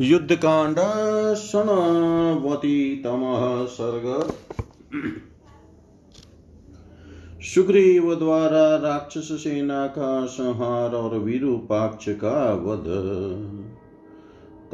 युद्धकाण्ड 0.00 0.76
षण्वतितमः 1.34 3.66
सर्ग। 3.66 4.32
सुग्रीव 7.40 8.14
द्वारा 8.14 8.76
राक्षस 8.76 9.32
सेना 9.32 9.86
का 9.86 10.26
संहार 10.26 10.94
और 10.94 11.18
विरूपाक्ष 11.18 12.08
का 12.08 12.54
वध। 12.54 12.84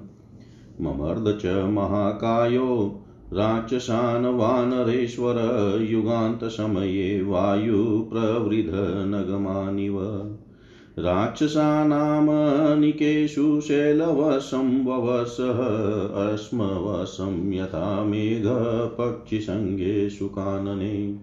ममर्द 0.81 1.37
च 1.41 1.45
महाकायो 1.45 2.99
राक्षसान् 3.33 4.25
वानरेश्वर 4.25 5.35
युगान्तसमये 5.81 7.21
वायुप्रवृधनगमानिव 7.21 9.99
राक्षसानामनिकेषु 10.99 13.61
शैलवसंववसः 13.61 15.59
अस्मवसं 16.33 17.53
यथा 17.53 18.03
मेघपक्षिसङ्गेषु 18.03 20.27
कानने। 20.27 21.15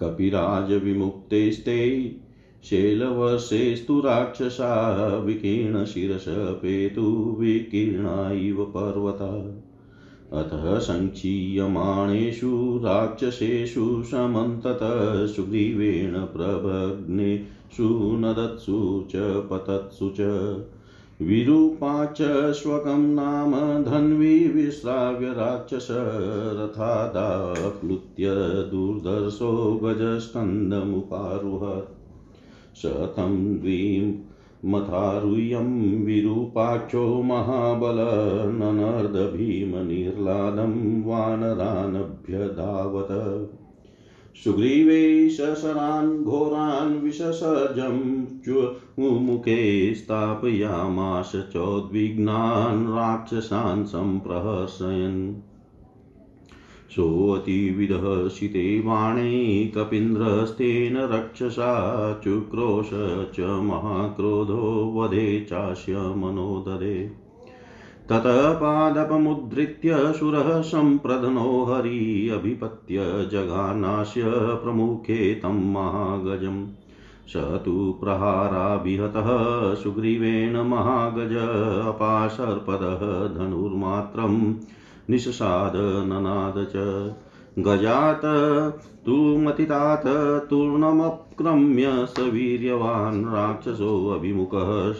कपिराजविमुक्तेस्ते 0.00 2.12
शैलवशेस्तु 2.64 4.00
राक्षसा 4.00 5.16
विकीर्णशिरसपेतु 5.16 7.36
विकीर्णा 7.40 8.30
इव 8.30 8.64
पर्वता। 8.64 9.60
अतः 10.32 10.78
सङ्क्षीयमाणेषु 10.78 12.80
राक्षसेषु 12.84 14.02
समन्ततः 14.04 15.26
सुग्रीवेण 15.26 16.24
प्रभग्नेषु 17.76 18.16
नदत्सु 18.16 19.04
च, 19.10 19.12
पतत्सु 19.50 20.10
च। 20.10 20.20
विरूपा 21.22 22.06
च 22.06 22.52
स्वकं 22.52 23.14
नाम 23.14 23.84
धन्वी 23.84 24.48
विश्राव्य 24.48 25.32
राक्षस 25.32 25.88
रथादाप्लुत्य 26.58 28.24
दुर्धर्षो 28.70 29.80
गजस्कन्दमुपारुह 29.84 31.82
स 32.74 32.86
तं 32.86 33.58
द्वीं 33.58 34.14
मथारुह्यं 34.64 36.04
विरूपाक्षो 36.04 37.22
महाबल 37.22 37.96
ननर्दभीमनिर्लादं 38.52 41.04
वानरानभ्यधावत। 41.04 43.08
सुग्रीवे 44.36 45.30
शशरान् 45.30 46.24
घोरान् 46.24 47.02
विससर्जं 47.02 47.96
मुखे 49.26 49.94
स्थापयामाश 49.94 51.32
चोद्विग्नान् 51.36 52.86
राक्षसान् 52.86 53.84
सम्प्रहर्षयन्। 53.84 55.34
सोऽतिविदहर्षिते 56.96 58.80
बाणे 58.80 59.72
कपीन्द्रस्तेन 59.76 60.96
रक्षसा 60.96 62.12
चुक्रोश 62.24 62.90
च 63.34 63.40
महाक्रोधो 63.40 64.92
वधे 64.94 65.40
चास्य 65.40 65.92
मनोदरे 65.94 67.19
ततः 68.10 68.52
पादपमुद्धृत्य 68.52 70.12
सुरः 70.12 70.60
सम्प्रदनो 70.60 71.64
हरि 71.64 72.30
अभिपत्य 72.34 72.96
जगानास्य 73.32 74.22
प्रमुखे 74.64 75.34
तं 75.34 75.72
महागजम् 75.72 76.66
स 77.28 77.36
तु 77.36 78.00
प्रहाराभिहतः 78.04 79.28
सुग्रीवेण 79.74 80.56
महागज 80.56 81.34
अपासर्पदः 81.86 83.04
धनुर्मात्रम् 83.38 84.54
निषसाद 85.10 85.72
ननाद 85.76 86.66
च। 86.76 86.76
गजात 87.58 88.22
तु 89.06 89.12
मतितात 89.38 90.02
तूर्णमक्रम्य 90.50 92.06
स 92.06 92.18
वीर्यवान् 92.18 93.24
राक्षसोऽभिमुखः 93.24 94.92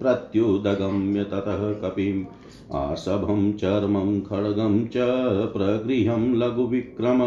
प्रत्युदगम्य 0.00 1.24
ततः 1.24 1.72
कपिम्। 1.72 2.24
आसभं 2.72 3.52
चर्मं, 3.52 4.20
खड्गं 4.20 4.84
च 4.86 4.92
प्रगृह्यं 5.56 6.34
लघुविक्रम, 6.34 7.18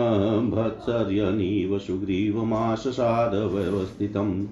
भत्सर्यनीव 0.51 1.79
सुग्रीवमाशसाद 1.79 3.35
व्यवस्थितम् 3.35 4.45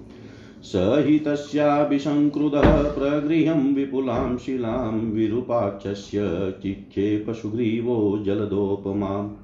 स 0.62 0.72
हि 0.76 1.18
तस्याभिसङ्क्रुधः 1.18 2.94
प्रगृह्यं 2.94 3.74
विपुलां 3.74 4.36
शिलां 4.36 4.94
विरूपाक्षस्य 4.94 6.18
चिक्षेप 6.62 7.30
सुग्रीवो 7.30 8.18
जलदोपमाम्। 8.24 9.39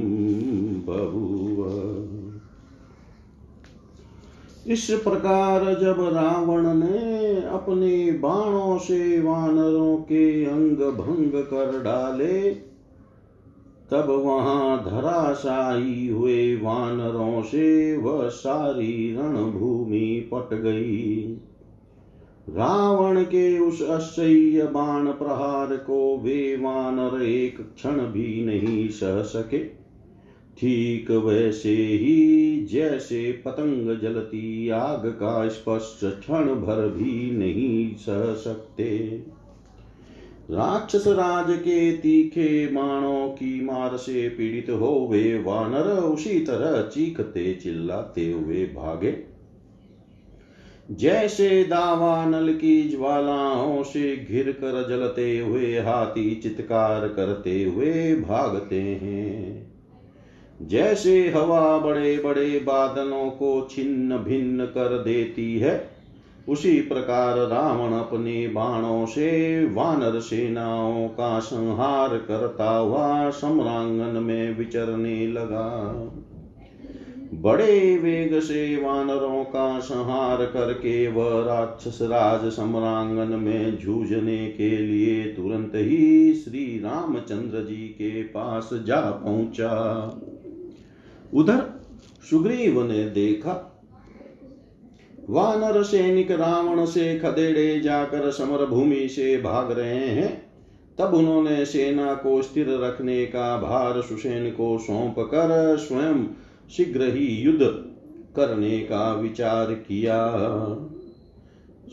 बभूव। 0.86 1.70
इस 4.68 4.92
प्रकार 4.92 5.66
जब 5.66 5.98
रावण 6.00 6.74
ने 6.74 7.42
अपने 7.42 8.12
बाणों 8.12 8.78
से 8.78 9.22
वानरों 9.22 9.98
के 9.98 10.46
अंग 10.46 10.78
भंग 10.78 11.32
कर 11.32 11.82
डाले, 11.84 12.52
तब 13.92 14.22
वहाँ 14.26 14.84
धराशायी 14.84 16.08
हुए 16.08 16.56
वानरों 16.56 17.42
से 17.42 17.98
वह 17.98 18.28
सारी 18.28 19.16
रणभूमि 19.20 20.30
पट 20.34 20.54
गई। 20.54 21.38
रावण 22.50 23.24
के 23.24 23.60
उस 23.60 23.82
असह्य 23.82 24.64
बाण 24.64 25.08
प्रहार 25.08 25.78
को 25.78 26.18
वे 26.18 26.56
वानर 26.56 27.22
एक 27.22 27.62
क्षण 27.76 27.92
भी 27.92 28.46
नहीं 28.46 28.90
सह 28.90 29.22
सके। 29.22 29.60
ठीक 30.58 31.12
वैसे 31.12 31.74
ही 31.74 32.68
जैसे 32.72 33.32
पतंग 33.46 34.00
जलती, 34.00 34.70
आग 34.70 35.06
का 35.06 35.48
स्पर्श 35.48 36.00
क्षण 36.04 36.46
भर 36.46 36.88
भी 36.90 37.32
नहीं 37.32 37.96
सह 37.96 38.34
सकते। 38.34 38.98
राक्षस 40.52 41.08
राज 41.08 41.58
के 41.58 41.92
तीखे 41.92 42.68
बाणों 42.68 43.28
की 43.30 43.64
मार 43.66 43.98
से 43.98 44.30
पीड़ित 44.30 44.70
हो 44.70 45.08
वे 45.12 45.44
वानर 45.46 45.90
उसी 45.92 46.40
तरह 46.40 46.82
चीखते 46.82 47.54
चिल्लाते 47.54 48.32
हुए 48.32 48.66
भागे। 48.66 49.39
जैसे 50.92 51.64
दावानल 51.64 52.54
की 52.54 52.90
ज्वालाओं 52.90 53.84
से 53.84 54.26
घिर 54.32 54.52
कर 54.52 54.90
जलते 54.90 55.40
हुए 55.40 55.80
हाथी 55.80 56.36
चित्कार 56.36 57.08
करते 57.08 57.64
हुए 57.64 58.16
भागते 58.16 58.82
हैं। 58.82 59.70
जैसे 60.62 61.30
हवा 61.30 61.78
बड़े 61.78 62.18
बड़े 62.18 62.60
बादलों 62.60 63.30
को 63.30 63.68
छिन्न 63.72 64.18
भिन्न 64.18 64.66
कर 64.66 65.04
देती 65.04 65.60
है, 65.60 65.90
उसी 66.48 66.82
प्रकार 66.82 67.38
रावण 67.38 67.94
अपने 67.94 68.48
बाणों 68.48 69.06
से 69.06 69.66
वानर 69.66 70.20
सेनाओं 70.20 71.08
का 71.08 71.40
संहार 71.40 72.18
करता 72.18 72.70
हुआ 72.78 73.30
सम्रांगन 73.30 74.24
में 74.24 74.58
विचरने 74.58 75.28
लगा। 75.28 75.96
बड़े 77.40 77.98
वेग 77.98 78.40
से 78.40 78.84
वानरों 78.84 79.44
का 79.44 79.80
संहार 79.80 80.46
करके 80.46 81.08
वह 81.08 81.46
राक्षस 81.46 82.02
राज 82.02 82.52
सम्रांगन 82.52 83.40
में 83.40 83.78
जूझने 83.78 84.48
के 84.48 84.78
लिए 84.78 85.24
तुरंत 85.24 85.72
ही 85.76 86.34
श्री 86.34 86.80
रामचंद्र 86.80 87.64
जी 87.64 87.76
के 87.76 88.24
पास 88.24 88.70
जा 88.74 89.02
पहुँचा। 89.02 89.72
उधर 91.34 91.84
सुग्रीव 92.30 92.84
ने 92.84 93.10
देखा, 93.10 93.84
वानर 95.30 95.84
सैनिक 95.84 96.32
रावण 96.32 96.86
से 96.86 97.20
खदेड़े 97.20 97.80
जाकर 97.80 98.32
समर 98.32 98.66
भूमि 98.66 99.08
से 99.10 99.42
भाग 99.42 99.72
रहे 99.72 100.08
हैं। 100.08 100.50
तब 101.00 101.14
उन्होंने 101.14 101.66
सेना 101.66 102.14
को 102.14 102.42
स्थिर 102.42 102.80
रखने 102.84 103.26
का 103.26 103.58
भार 103.58 104.02
सुसेन 104.02 104.50
को 104.50 104.78
सौंप 104.78 105.16
कर 105.20 105.78
स्वयं 105.78 106.24
शीघ्र 106.78 107.04
ही 107.04 107.26
युद्ध 107.26 107.62
करने 108.36 108.80
का 108.80 109.14
विचार 109.14 109.74
किया। 109.74 110.18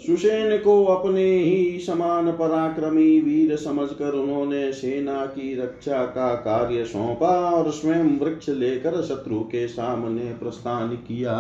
सुसेन 0.06 0.58
को 0.58 0.84
अपने 0.84 1.24
ही 1.38 1.78
समान 1.78 2.30
पराक्रमी 2.32 3.20
वीर 3.20 3.56
समझकर 3.56 4.12
उन्होंने 4.12 4.72
सेना 4.72 5.26
की 5.26 5.54
रक्षा 5.60 6.04
का 6.04 6.34
कार्य 6.34 6.84
सौंपा 6.84 7.50
और 7.50 7.70
स्वयं 7.70 8.18
वृक्ष 8.18 8.48
लेकर 8.48 9.02
शत्रु 9.02 9.40
के 9.40 9.68
सामने 9.68 10.32
प्रस्थान 10.32 10.88
किया। 10.88 11.36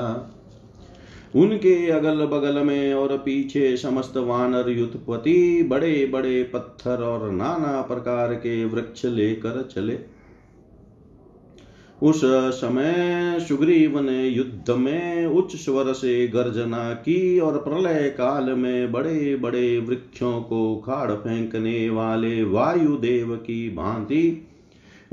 उनके 1.36 1.90
अगल 1.90 2.26
बगल 2.26 2.62
में 2.62 2.94
और 2.94 3.16
पीछे 3.18 3.76
समस्त 3.76 4.16
वानर 4.16 4.70
युद्धपति 4.70 5.62
बड़े 5.62 6.06
बड़े 6.06 6.42
पत्थर 6.42 7.02
और 7.02 7.30
नाना 7.30 7.80
प्रकार 7.82 8.34
के 8.34 8.64
वृक्ष 8.64 9.04
लेकर 9.04 9.62
चले। 9.62 10.15
उस 12.02 12.20
समय 12.54 12.94
सुग्रीव 13.48 14.00
ने 14.00 14.28
युद्ध 14.28 14.70
में 14.70 15.26
उच्च 15.26 15.56
स्वर 15.56 15.92
से 15.92 16.28
गर्जना 16.28 16.92
की 16.92 17.40
और 17.40 17.58
प्रलय 17.58 18.08
काल 18.08 18.44
में 18.44 18.92
बड़े 18.92 19.36
बड़े 19.36 19.78
वृक्षों 19.78 20.40
को 20.42 20.76
खाड़ 20.76 21.12
फेंकने 21.12 21.90
वाले 21.90 22.42
वायुदेव 22.44 23.36
की 23.36 23.70
भांति 23.70 24.46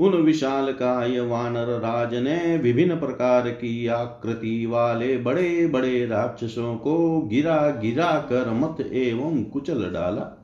उन 0.00 0.12
विशाल 0.12 0.72
काय 0.72 1.20
वानर 1.20 1.66
राज 1.66 2.14
ने 2.14 2.56
विभिन्न 2.58 2.96
प्रकार 2.96 3.48
की 3.48 3.86
आकृति 3.86 4.66
वाले 4.66 5.18
बड़े 5.18 5.66
बड़े 5.66 6.06
राक्षसों 6.06 6.76
को 6.76 7.20
गिरा 7.20 7.70
गिरा 7.70 8.12
कर 8.12 8.50
मत 8.50 8.90
एवं 8.92 9.44
कुचल 9.44 9.82
डाला। 9.82 10.43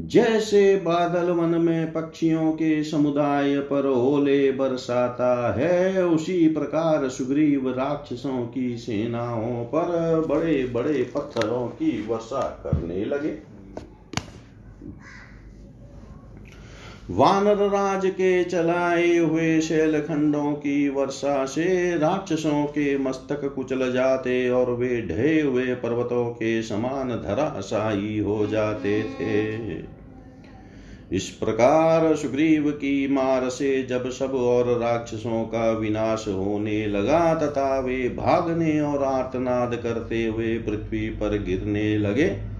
जैसे 0.00 0.76
बादल 0.76 1.30
वन 1.30 1.60
में 1.60 1.92
पक्षियों 1.92 2.52
के 2.52 2.84
समुदाय 2.84 3.58
पर 3.58 3.86
ओले 3.86 4.52
बरसाता 4.52 5.54
है, 5.54 6.06
उसी 6.06 6.48
प्रकार 6.48 7.08
सुग्रीव 7.08 7.68
राक्षसों 7.70 8.46
की 8.46 8.76
सेनाओं 8.76 9.64
पर 9.64 10.24
बड़े 10.28 10.66
बड़े 10.66 11.12
पत्थरों 11.14 11.68
की 11.68 12.06
वर्षा 12.06 12.40
करने 12.40 13.04
लगे। 13.04 13.38
वानर 17.10 17.56
राज 17.56 18.06
के 18.06 18.44
चलाए 18.44 19.16
हुए 19.16 19.60
शैल 19.60 20.00
खंडों 20.00 20.52
की 20.52 20.88
वर्षा 20.88 21.44
से 21.44 21.98
राक्षसों 21.98 22.64
के 22.64 22.98
मस्तक 22.98 23.52
कुचल 23.54 23.92
जाते 23.92 24.50
और 24.50 24.70
वे 24.70 25.02
ढे 25.02 25.40
हुए 25.40 25.74
पर्वतों 25.74 26.24
के 26.30 26.62
समान 26.62 27.08
धराशायी 27.08 28.18
हो 28.18 28.46
जाते 28.46 29.02
थे। 29.02 29.76
इस 31.16 31.28
प्रकार 31.28 32.16
सुग्रीव 32.16 32.70
की 32.70 33.08
मार 33.08 33.48
से 33.48 33.82
जब 33.82 34.10
सब 34.10 34.34
और 34.34 34.78
राक्षसों 34.78 35.44
का 35.44 35.70
विनाश 35.70 36.24
होने 36.28 36.86
लगा 36.86 37.34
तथा 37.34 37.80
वे 37.80 38.08
भागने 38.08 38.80
और 38.80 39.04
आर्तनाद 39.04 39.74
करते 39.74 40.26
हुए 40.26 40.58
पृथ्वी 40.58 41.08
पर 41.08 41.42
गिरने 41.42 41.98
लगे 41.98 42.55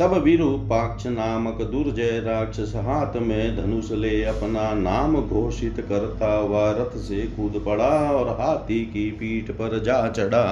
तब 0.00 0.12
विरूपाक्ष 0.14 1.06
नामक 1.06 1.62
दुर्जय 1.62 2.18
राक्षस 2.20 2.72
हाथ 2.76 3.16
में 3.16 3.56
धनुष 3.56 3.90
ले 3.92 4.22
अपना 4.24 4.72
नाम 4.74 5.16
घोषित 5.20 5.80
करता 5.88 6.32
हुआ 6.34 6.70
रथ 6.70 6.96
से 6.98 7.22
कूद 7.36 7.62
पड़ा 7.66 7.88
और 8.12 8.28
हाथी 8.40 8.80
की 8.84 9.10
पीठ 9.10 9.50
पर 9.50 9.78
जा 9.78 9.96
चढ़ा। 10.08 10.44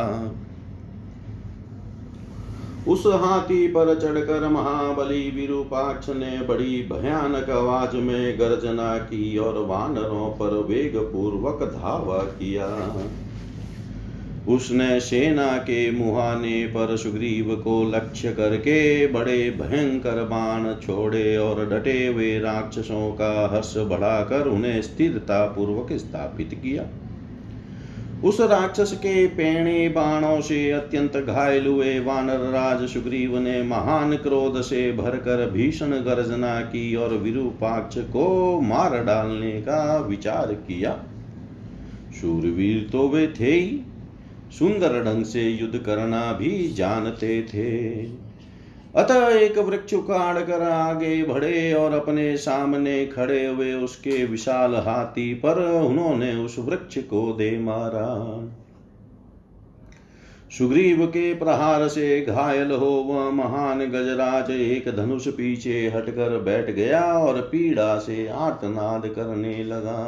उस 2.88 3.06
हाथी 3.06 3.66
पर 3.68 3.94
चढ़कर 3.94 4.48
महाबली 4.48 5.30
विरूपाक्ष 5.30 6.08
ने 6.08 6.38
बड़ी 6.46 6.82
भयानक 6.92 7.50
आवाज़ 7.50 7.96
में 7.96 8.38
गर्जना 8.38 8.96
की 8.98 9.38
और 9.38 9.58
वानरों 9.66 10.28
पर 10.30 10.54
वेग 10.68 10.96
पूर्वक 11.12 11.62
धावा 11.72 12.18
किया। 12.18 12.66
उसने 14.48 15.00
सेना 15.00 15.56
के 15.58 15.90
मुहाने 15.90 16.66
पर 16.66 16.96
सुग्रीव 16.96 17.56
को 17.56 17.82
लक्ष्य 17.90 18.32
करके 18.32 19.06
बड़े 19.06 19.50
भयंकर 19.50 20.22
बाण 20.24 20.74
छोड़े 20.74 21.36
और 21.36 21.70
डटे 21.70 22.06
हुए 22.06 22.38
राक्षसों 22.38 23.12
का 23.12 23.48
हर्ष 23.54 23.76
बढ़ाकर 23.76 24.46
उन्हें 24.46 24.82
स्थिरता 24.82 25.44
पूर्वक 25.46 25.92
स्थापित 25.92 26.50
किया। 26.62 26.84
उस 28.24 28.40
राक्षस 28.40 28.92
के 28.92 29.26
पेणे 29.26 29.88
बाणों 29.88 30.40
से 30.40 30.70
अत्यंत 30.70 31.16
घायल 31.16 31.66
हुए 31.66 31.98
वानर 31.98 32.38
राज 32.50 32.88
सुग्रीव 32.88 33.38
ने 33.38 33.62
महान 33.62 34.16
क्रोध 34.16 34.60
से 34.60 34.92
भरकर 34.92 35.50
भीषण 35.50 35.90
गर्जना 35.90 36.60
की 36.60 36.94
और 36.94 37.14
विरूपाक्ष 37.14 37.98
को 37.98 38.60
मार 38.60 39.04
डालने 39.04 39.52
का 39.52 39.98
विचार 39.98 40.52
किया। 40.52 40.98
शूरवीर 42.20 42.88
तो 42.92 43.08
वे 43.08 43.26
थे 43.40 43.50
ही। 43.50 43.80
सुंदर 44.50 45.02
ढंग 45.04 45.24
से 45.24 45.42
युद्ध 45.42 45.78
करना 45.78 46.32
भी 46.32 46.72
जानते 46.72 47.42
थे। 47.42 48.02
अतः 48.96 49.28
एक 49.28 49.58
वृक्ष 49.58 49.94
उखाड़ 49.94 50.38
कर 50.38 50.62
आगे 50.62 51.22
बढ़े 51.22 51.72
और 51.74 51.92
अपने 51.92 52.36
सामने 52.36 53.06
खड़े 53.06 53.46
हुए 53.46 53.74
उसके 53.74 54.24
विशाल 54.24 54.74
हाथी 54.74 55.34
पर 55.34 55.58
उन्होंने 55.80 56.34
उस 56.36 56.58
वृक्ष 56.58 56.98
को 56.98 57.32
दे 57.32 57.58
मारा। 57.58 58.06
सुग्रीव 60.58 61.06
के 61.06 61.34
प्रहार 61.34 61.88
से 61.88 62.20
घायल 62.20 62.72
हो 62.72 62.90
वह 62.90 63.30
महान 63.30 63.80
गजराज 63.80 64.50
एक 64.50 64.96
धनुष 64.96 65.28
पीछे 65.28 65.88
हटकर 65.88 66.38
बैठ 66.38 66.70
गया 66.70 67.02
और 67.02 67.40
पीड़ा 67.40 67.98
से 67.98 68.26
आर्तनाद 68.26 69.06
करने 69.06 69.64
लगा। 69.64 70.02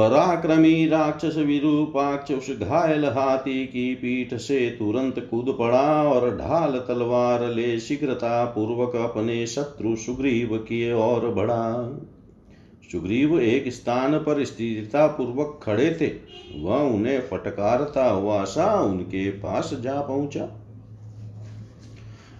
पराक्रमी 0.00 0.86
राक्षस 0.86 1.36
विरूपाक्ष 1.36 2.32
उस 2.32 2.58
घायल 2.58 3.04
हाथी 3.04 3.66
की 3.66 3.94
पीठ 3.94 4.34
से 4.34 4.76
तुरंत 4.78 5.28
कूद 5.30 5.56
पड़ा 5.58 6.04
और 6.04 6.36
ढाल 6.36 6.84
तलवार 6.88 7.48
ले 7.48 7.80
शीघ्रता 7.80 8.44
पूर्वक 8.44 8.96
अपने 8.96 9.46
शत्रु 9.46 9.96
सुग्रीव 9.96 10.56
की 10.56 10.92
ओर 10.92 11.28
बढ़ा। 11.28 11.64
सुग्रीव 12.92 13.40
एक 13.40 13.72
स्थान 13.72 14.18
पर 14.18 14.44
स्थिरता 14.44 15.06
पूर्वक 15.06 15.60
खड़े 15.62 15.90
थे। 16.00 16.10
वह 16.60 16.76
उन्हें 16.76 17.20
फटकारता 17.20 18.08
हुआ 18.10 18.44
सा 18.44 18.74
उनके 18.74 19.30
पास 19.30 19.70
जा 19.80 20.00
पहुँचा। 20.00 20.48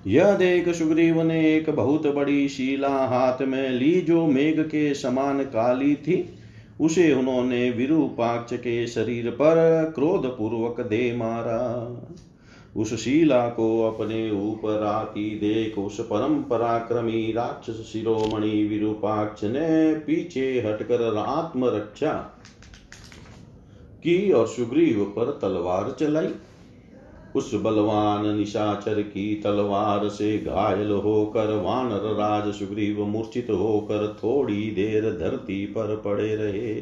यह 0.07 0.35
देख 0.35 0.69
सुग्रीव 0.69 1.23
ने 1.23 1.57
एक 1.57 1.71
बहुत 1.71 2.07
बड़ी 2.07 2.49
शिला 2.49 2.97
हाथ 3.07 3.43
में 3.43 3.71
ली 3.71 4.01
जो 4.01 4.27
मेघ 4.27 4.61
के 4.61 4.95
समान 4.95 5.43
काली 5.43 5.95
थी। 5.95 6.37
उसे 6.81 7.13
उन्होंने 7.13 7.71
विरूपाक्ष 7.71 8.57
के 8.57 8.87
शरीर 8.87 9.31
पर 9.31 9.93
क्रोध 9.95 10.27
पूर्वक 10.27 10.81
दे 10.81 11.17
मारा। 11.17 11.61
उस 12.77 12.95
शीला 12.95 13.49
को 13.49 13.83
अपने 13.83 14.31
ऊपर 14.31 14.83
आती 14.83 15.31
देख 15.31 15.79
उस 15.79 16.01
परम 16.01 16.43
पराक्रमी 16.43 17.33
राक्षस 17.33 17.91
शिरोमणि 17.93 18.65
विरूपाक्ष 18.65 19.45
ने 19.45 19.95
पीछे 19.95 20.63
हटकर 20.67 21.17
आत्मरक्षा 21.17 22.13
की 24.03 24.33
और 24.33 24.47
सुग्रीव 24.47 25.05
पर 25.05 25.39
तलवार 25.43 25.97
चलाई। 26.01 26.29
उस 27.37 27.55
बलवान 27.55 28.37
निशाचर 28.37 29.03
की 29.03 29.35
तलवार 29.35 30.09
से 30.09 30.39
घायल 30.39 30.91
होकर 30.91 31.55
वानर 31.55 32.15
राज 32.15 32.55
सुग्रीव 32.55 33.07
मूर्छित 33.07 33.51
होकर 33.51 34.17
थोड़ी 34.19 34.71
देर 34.71 35.03
धरती 35.03 35.67
पर 35.67 36.03
पड़े 36.05 36.35
रहे। 36.37 36.75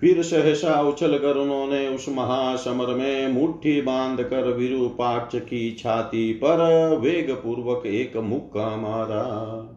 फिर 0.00 0.22
सहसा 0.22 0.82
उछल 0.82 1.18
कर 1.18 1.36
उन्होंने 1.36 1.88
उस 1.88 2.06
महासमर 2.08 2.86
में 2.86 3.28
मुट्ठी 3.28 3.80
बाँध 3.80 4.22
कर 4.22 4.52
विरूपाक्ष 4.52 5.38
की 5.40 5.76
छाती 5.78 6.32
पर 6.32 6.88
वेग 7.00 7.30
पूर्वक 7.30 7.86
एक 7.86 8.16
मुक्का 8.16 8.76
मारा। 8.76 9.75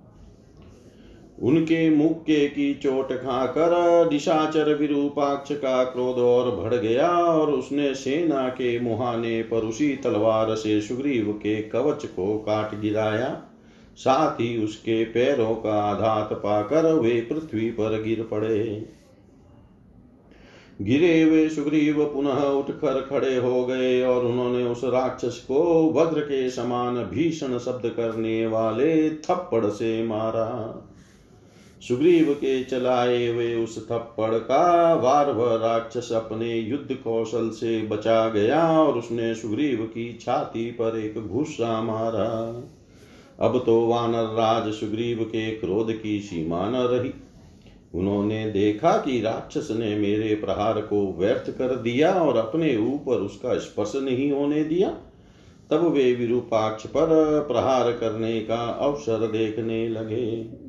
उनके 1.42 1.90
मुक्के 1.90 2.48
की 2.48 2.74
चोट 2.74 3.12
खाकर 3.14 4.08
दिशाचर 4.10 4.74
विरूपाक्ष 4.76 5.52
का 5.52 5.84
क्रोध 5.84 6.18
और 6.18 6.56
बढ़ 6.56 6.74
गया 6.74 7.10
और 7.10 7.52
उसने 7.52 7.94
सेना 7.96 8.48
के 8.50 8.80
मुहाने 8.80 9.42
पर 9.44 9.58
उसी 9.58 9.90
तलवार 9.96 10.56
से 10.56 10.82
सुग्रीव 10.82 11.32
के 11.34 11.62
कवच 11.62 12.06
को 12.06 12.38
काट 12.38 12.80
गिराया। 12.82 13.30
साथ 13.98 14.36
ही 14.36 14.64
उसके 14.64 15.04
पैरों 15.06 15.56
का 15.56 15.82
आघात 15.82 16.34
पाकर 16.34 16.94
वे 16.94 17.22
पृथ्वी 17.22 17.70
पर 17.70 18.02
गिर 18.04 18.28
पड़े। 18.32 18.88
गिरे 20.82 21.22
हुए 21.22 21.48
सुग्रीव 21.50 22.06
पुनः 22.06 22.44
उठकर 22.44 23.02
खड़े 23.02 23.36
हो 23.38 23.66
गए 23.66 24.02
और 24.04 24.26
उन्होंने 24.26 24.64
उस 24.64 24.82
राक्षस 24.84 25.46
को 25.48 25.64
वज्र 25.94 26.20
के 26.20 26.50
समान 26.50 26.96
भीषण 26.96 27.58
शब्द 27.58 27.90
करने 27.90 28.48
वाले 28.48 29.10
थप्पड़ 29.10 29.66
से 29.66 30.04
मारा। 30.04 30.48
सुग्रीव 31.82 32.34
के 32.34 32.64
चलाए 32.64 33.28
हुए 33.28 33.56
उस 33.56 33.78
थप्पड़ 33.90 34.38
का 34.38 34.94
वार 34.94 35.32
वह 35.32 35.56
राक्षस 35.56 36.12
अपने 36.12 36.56
युद्ध 36.56 36.96
कौशल 36.96 37.50
से 37.50 37.82
बचा 37.82 38.30
गया 38.30 38.82
और 38.82 38.98
उसने 38.98 39.34
सुग्रीव 39.36 39.84
की 39.84 40.14
छाती 40.22 40.72
पर 40.72 41.00
एक 41.00 41.18
घुस्सा 41.18 41.82
मारा। 41.82 42.28
अब 43.48 43.64
तो 43.66 43.88
वानर 43.88 44.26
राज 44.34 44.74
सुग्रीव 44.74 45.24
के 45.24 45.52
क्रोध 45.52 45.92
की 45.94 46.20
सीमा 46.20 46.70
न 46.70 46.76
रही। 46.76 47.12
उन्होंने 47.96 48.50
देखा 48.50 48.92
कि 48.98 49.22
राक्षस 49.22 49.68
ने 49.72 49.96
मेरे 49.96 50.36
प्रहार 50.36 50.82
को 50.82 51.16
व्यर्थ 51.20 51.50
कर 51.50 51.76
दिया 51.76 52.12
और 52.14 52.38
अपने 52.38 52.78
ऊपर 52.78 53.16
उसका 53.16 53.58
स्पर्श 53.58 53.94
नहीं 53.96 54.32
होने 54.32 54.64
दिया। 54.64 54.90
तब 55.72 55.88
वे 55.88 56.14
विरूपाक्ष 56.14 56.86
पर 56.86 57.08
प्रहार 57.48 57.92
करने 57.92 58.40
का 58.42 58.62
अवसर 58.80 59.28
देखने 59.28 59.88
लगे। 59.90 60.69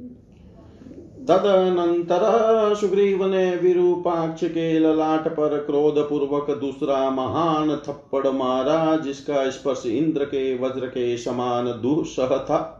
तदनंतर 1.31 2.75
सुग्रीव 2.75 3.27
ने 3.27 3.57
विरूपाक्ष 3.57 4.45
के 4.45 4.79
ललाट 4.79 5.29
पर 5.29 5.59
क्रोध 5.59 5.99
पूर्वक 5.99 6.59
दूसरा 6.59 7.11
महान 7.11 7.77
थप्पड़ 7.77 8.27
मारा, 8.29 8.97
जिसका 8.97 9.51
स्पर्श 9.51 9.83
इंद्र 9.87 10.25
के 10.25 10.59
वज्र 10.59 10.87
के 10.87 11.17
समान 11.17 11.67
दुसह 11.67 12.27
था। 12.27 12.77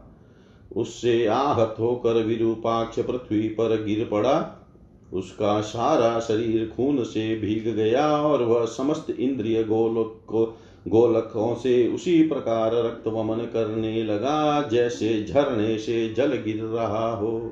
उससे 0.75 1.25
आहत 1.25 1.75
होकर 1.79 2.13
विरूपाक्ष 2.13 2.99
पृथ्वी 2.99 3.47
पर 3.47 3.83
गिर 3.83 4.09
पड़ा। 4.11 4.67
उसका 5.13 5.61
सारा 5.61 6.19
शरीर 6.19 6.71
खून 6.77 7.03
से 7.03 7.35
भीग 7.35 7.75
गया 7.75 8.07
और 8.07 8.43
वह 8.43 8.65
समस्त 8.65 9.09
इंद्रिय 9.19 9.63
गोलोक 9.63 10.21
को, 10.27 10.57
गोलकों 10.87 11.55
से 11.55 11.87
उसी 11.87 12.27
प्रकार 12.27 12.71
रक्त 12.85 13.07
वमन 13.07 13.37
करने 13.37 14.03
लगा, 14.03 14.61
जैसे 14.61 15.25
झरने 15.29 15.77
से 15.77 16.13
जल 16.13 16.33
गिर 16.33 16.63
रहा 16.63 17.11
हो। 17.11 17.51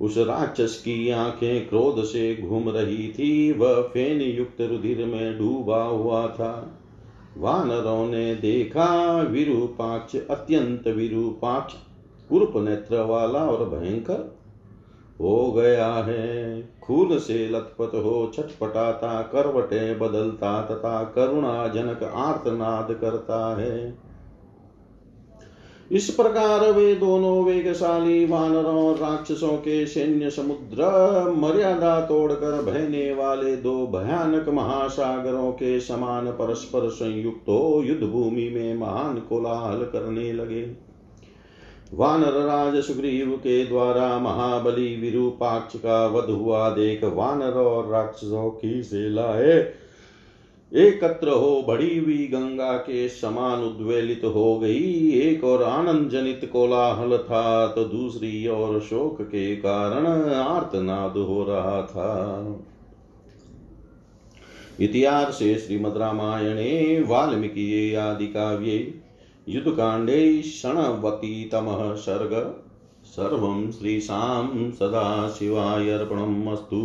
उस 0.00 0.18
राक्षस 0.18 0.76
की 0.76 1.10
आँखें 1.10 1.68
क्रोध 1.68 2.04
से 2.04 2.48
घूम 2.48 2.68
रही 2.68 3.08
थी, 3.08 3.52
वह 3.52 3.82
फेन 3.82 4.20
युक्त 4.20 4.60
रुधिर 4.60 5.06
में 5.06 5.38
डूबा 5.38 5.84
हुआ 5.84 6.28
था। 6.28 6.76
वानरों 7.38 8.06
ने 8.06 8.34
देखा, 8.34 9.22
विरूपाक्ष, 9.22 10.16
अत्यंत 10.16 10.88
विरूपाक्ष, 10.88 11.74
कुरूप 12.28 12.52
नेत्र 12.56 12.96
वाला 12.96 13.38
और 13.38 13.68
भयंकर 13.68 14.40
हो 15.20 15.52
गया 15.52 15.94
है। 15.94 16.62
खून 16.82 17.18
से 17.18 17.48
लथपथ 17.48 17.94
हो 17.94 18.32
छटपटाता 18.34 19.22
करवटे 19.22 19.94
बदलता 19.94 20.62
तथा 20.62 21.04
करुणाजनक 21.04 22.02
आर्तनाद 22.02 22.98
करता 23.00 23.56
है। 23.60 24.09
इस 25.92 26.10
प्रकार 26.10 26.70
वे 26.72 26.94
दोनों 26.94 27.44
वेगशाली 27.44 28.26
वानरों 28.26 28.88
और 28.88 28.96
राक्षसों 28.96 29.56
के 29.56 29.86
सैन्य 29.86 30.30
समुद्र 30.30 30.84
मर्यादा 31.36 32.00
तोड़कर 32.00 32.62
बहने 32.62 33.14
वाले 33.14 33.56
दो 33.56 33.86
भयानक 33.86 34.48
महासागरों 34.48 35.52
के 35.52 35.80
समान 35.80 36.26
परस्पर 36.26 36.88
संयुक्त 36.88 37.48
हो 37.48 37.82
युद्ध 37.84 38.02
भूमि 38.02 38.48
में 38.54 38.74
महान 38.74 39.16
कोलाहल 39.18 39.82
करने 39.82 40.32
लगे। 40.32 40.62
वानर 41.94 42.32
राज 42.32 42.82
सुग्रीव 42.82 43.30
के 43.30 43.66
द्वारा 43.66 44.18
महाबली 44.18 44.96
विरूपाक्ष 44.96 45.76
का 45.76 46.06
वध 46.06 46.30
हुआ 46.30 46.70
देख 46.70 47.04
वानर 47.04 47.52
और 47.52 47.88
राक्षसों 47.88 48.50
की 48.50 48.82
सेलाए 48.82 49.72
एकत्र 50.74 51.28
हो, 51.28 51.64
बड़ी 51.68 51.98
हुई 51.98 52.26
गंगा 52.26 52.76
के 52.76 53.08
समान 53.08 53.62
उद्वेलित 53.62 54.20
हो 54.24 54.58
गई। 54.58 55.10
एक 55.10 55.44
और 55.44 55.62
आनंद 55.62 56.10
जनित 56.10 56.50
कोलाहल 56.52 57.18
था 57.18 57.66
तो 57.66 57.84
दूसरी 57.84 58.46
और 58.46 58.80
शोक 58.80 59.22
के 59.22 59.56
कारण 59.56 60.06
आर्तनाद 60.32 61.16
हो 61.16 61.44
रहा 61.44 61.82
था। 61.82 62.60
इतिहासे 64.80 65.58
श्रीमद् 65.58 65.96
रामायणे, 65.96 67.04
वाल्मीकि 67.08 67.94
आदि 67.94 68.26
काव्ये 68.26 68.94
युद्धकाण्डे 69.48 70.38
क्षणवतीतमः 70.38 71.94
सर्ग, 71.94 72.54
सर्व 73.04 73.28
सर्वं 73.28 73.72
श्रीशां 73.72 74.70
सदाशिवाय 74.70 75.90
अर्पणमस्तु 75.90 76.80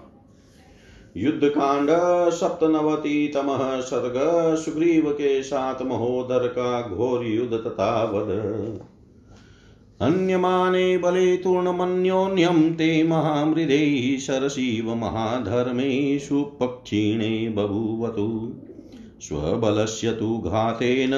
युद्धकांड 1.16 1.90
सप्तनवतितमः, 2.30 3.80
सर्ग 3.80 4.14
सुग्रीव 4.56 5.10
के 5.10 5.42
साथ 5.42 5.82
महोदर 5.82 6.46
का 6.46 6.88
घोर 6.88 7.26
युद्ध 7.26 7.54
तथा 7.54 8.04
वध 8.04 8.30
अन्यमाने 10.00 10.98
बले 10.98 11.36
तूर्णमन्योन्यं 11.36 12.74
ते 12.74 13.02
महामृदे 13.02 14.16
शरशिव 14.20 14.94
महाधर्मेषु 14.94 16.42
पक्षिणे 16.42 17.48
बभूवतु। 17.48 18.52
स्वबलस्य 19.20 20.12
तु 20.12 20.38
घातेन, 20.38 21.14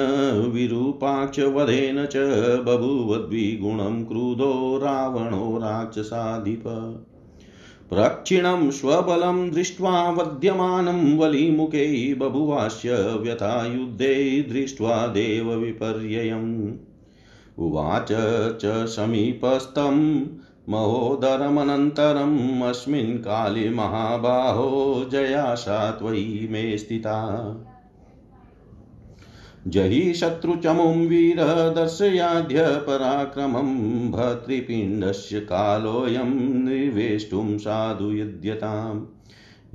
विरूपाक्षवधेन 0.53 2.05
च 2.05 2.17
बभूवद्विगुणं 2.59 4.05
क्रुधो 4.05 4.79
रावणो 4.83 5.57
राक्षसाधिप। 5.57 6.63
प्रक्षिणं 7.89 8.71
स्वबलं 8.71 9.51
दृष्ट्वा 9.51 10.09
वध्यमानं 10.09 11.17
वलिमुखे 11.17 12.13
बभुवास्य 12.13 12.93
व्यथायुद्धे 12.93 14.41
दृष्ट्वा 14.41 15.07
देवविपर्ययम्। 15.07 16.73
उवाच 17.59 18.07
च 18.61 18.85
समीपस्थं 18.85 20.25
महोदरमनन्तरम् 20.69 22.61
अस्मिन् 22.61 23.17
काले 23.17 23.69
महाबाहो 23.69 25.05
जयाशा 25.11 25.91
त्वयि 25.91 26.47
मे 26.51 26.77
स्थिता। 26.77 27.55
जहि 29.67 30.13
शत्रुचमुं 30.13 31.07
वीर 31.07 31.73
दर्शयाद्य 31.75 32.61
पराक्रमं, 32.61 34.11
भर्तृपिण्डस्य 34.11 35.39
कालोऽयं 35.39 36.69
निवेष्टुं 36.69 37.57
साधु 37.57 38.11
युध्यताम् 38.11 39.05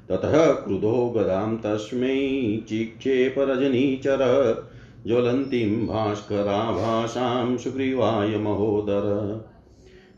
ततः 0.09 0.51
क्रुधो 0.51 1.09
गदां 1.09 1.57
तस्मै 1.57 2.65
चिक्षेपरजनीचर 2.69 4.17
ज्वलन्तीं 5.07 5.87
भास्कराभासां 5.87 7.57
सुग्रीवाय 7.57 8.37
महोदर। 8.37 9.05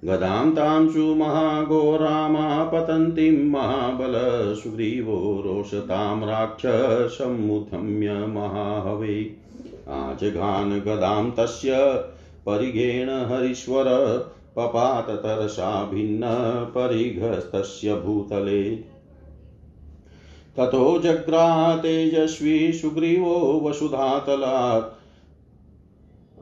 गदां 0.06 0.52
तां 0.52 0.89
सुमहाघोरामापतन्तीं 0.89 3.50
महाबल 3.50 4.13
सुग्रीवो 4.63 5.41
रोषतां 5.45 6.28
राक्षसमुद्धम्य 6.28 8.13
महाहवे। 8.13 9.36
आजघान 9.89 10.80
गदां 10.80 11.32
तस्य 11.32 12.04
परिघेण 12.45 13.10
हरीश्वर 13.10 13.86
पपात 14.56 15.10
तरसा 15.10 15.86
भिन्न 15.86 16.21
परिघस्तस्य 16.76 17.95
भूतले। 17.95 18.96
ततो 20.57 20.99
जग्राह 20.99 21.75
तेजस्वी 21.75 22.73
सुग्रीवो 22.73 23.61
वसुधातलात्। 23.65 24.97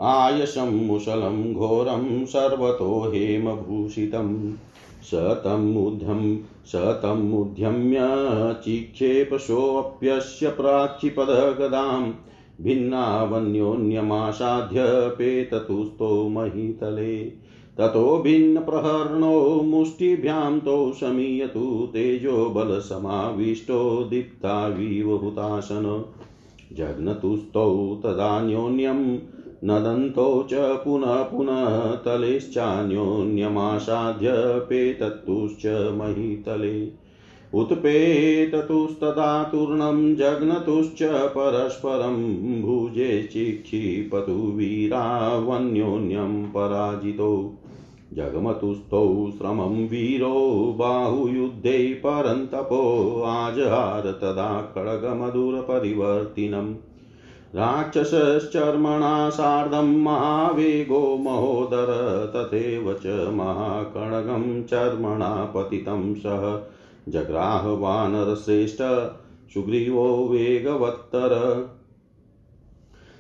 आयशं 0.02 0.88
मुसलं 0.88 1.54
घोरं 1.54 2.26
सर्वतो 2.26 3.12
हेमभूषितं। 3.14 4.56
स 5.04 5.12
तमुद्यं 5.14 6.40
स 6.66 6.76
तमुद्यम्य 6.76 8.00
चिक्षेपशोऽप्यस्य 8.64 10.50
प्राक्षिपदगदां 10.50 12.14
भिन्नावन्योन्यमासाध्य 12.62 15.10
पेततुस्तो 15.10 16.30
महीतले 16.30 17.45
ततो 17.80 18.18
भिन्नप्रहर्णो 18.18 19.62
मुष्टिभ्यां 19.62 20.60
तौ 20.60 20.92
शमीयतु 20.92 21.90
तेजो 21.94 22.50
बलसमाविष्टो 22.50 24.04
दीप्ताविव 24.04 25.16
हुतासन 25.16 26.06
जग्नतुस्तौ 26.74 28.00
तदान्योन्यं 28.04 29.20
नदन्तौ 29.64 30.44
च 30.44 30.50
पुनः 30.54 31.24
पुनः 31.24 31.96
तलेश्चान्योन्यमासाद्य 31.96 34.32
पेतत्तुश्च 34.70 35.92
महीतले। 35.96 37.06
उत्पेततुस्तदा 37.54 39.44
तूर्णं 39.44 40.16
जग्नतुश्च 40.16 41.04
परस्परं 41.04 42.62
भुजे 42.62 43.24
चिक्षिपतु 43.24 44.32
वीरावन्योन्यं 44.32 46.46
पराजितौ। 46.46 47.50
जगमतुस्थौ 48.16 49.06
श्रमं 49.38 49.78
वीरो 49.88 50.34
बाहुयुद्धे 50.80 51.78
परन्तपो 51.96 52.82
आजहार 53.28 54.12
तदा 54.22 54.50
खड्गमधुरपरिवर्तिनम् 54.76 56.74
राक्षसश्चर्मणा 57.56 59.12
सार्धं 59.30 59.92
महावेगो 60.04 61.02
महोदर 61.18 61.92
तथैव 62.36 62.94
च 63.06 63.14
महाकणगं 63.34 64.64
चर्मणा 64.64 65.30
पतितं 65.56 66.14
सः 66.16 66.44
जग्राह 67.12 67.68
वानरश्रेष्ठ 67.84 68.82
सुग्रीवो 69.54 70.08
वेगवत्तर 70.28 71.36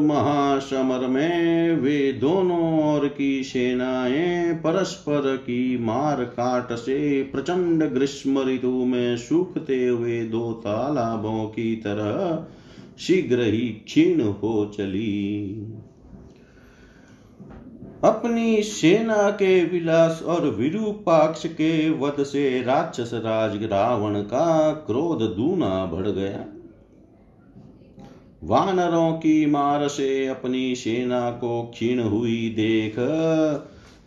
महासमर 0.03 1.07
में 1.07 1.77
वे 1.77 2.13
दोनों 2.13 2.95
ओर 2.95 3.09
की 3.09 3.45
सेनाएँ 3.45 4.55
परस्पर 4.55 5.37
की 5.37 5.79
मार 5.79 6.25
काट 6.25 6.73
से 6.73 7.23
प्रचंड 7.23 7.85
ग्रीष्म 7.85 8.49
ऋतु 8.49 8.71
में 8.71 9.17
सूखते 9.17 9.87
हुए 9.87 10.25
दो 10.25 10.53
तालाबों 10.53 11.45
की 11.45 11.77
तरह 11.77 12.47
शीघ्र 12.99 13.41
ही 13.41 13.69
क्षीण 13.87 14.21
हो 14.21 14.73
चली। 14.79 15.51
अपनी 18.05 18.63
सेना 18.63 19.31
के 19.31 19.65
विलास 19.65 20.23
और 20.27 20.49
विरूपाक्ष 20.51 21.47
के 21.47 21.91
वध 21.91 22.23
से 22.23 22.63
राक्षस 22.63 23.11
राज 23.15 23.63
रावण 23.65 24.21
का 24.21 24.73
क्रोध 24.73 25.23
दूना 25.37 25.87
बढ़ 25.87 26.09
गया। 26.09 26.45
वानरों 28.47 29.13
की 29.13 29.47
मार 29.47 29.89
से 29.89 30.27
अपनी 30.27 30.75
सेना 30.75 31.31
को 31.31 31.63
क्षीण 31.63 32.01
हुई 32.01 32.49
देख। 32.57 32.95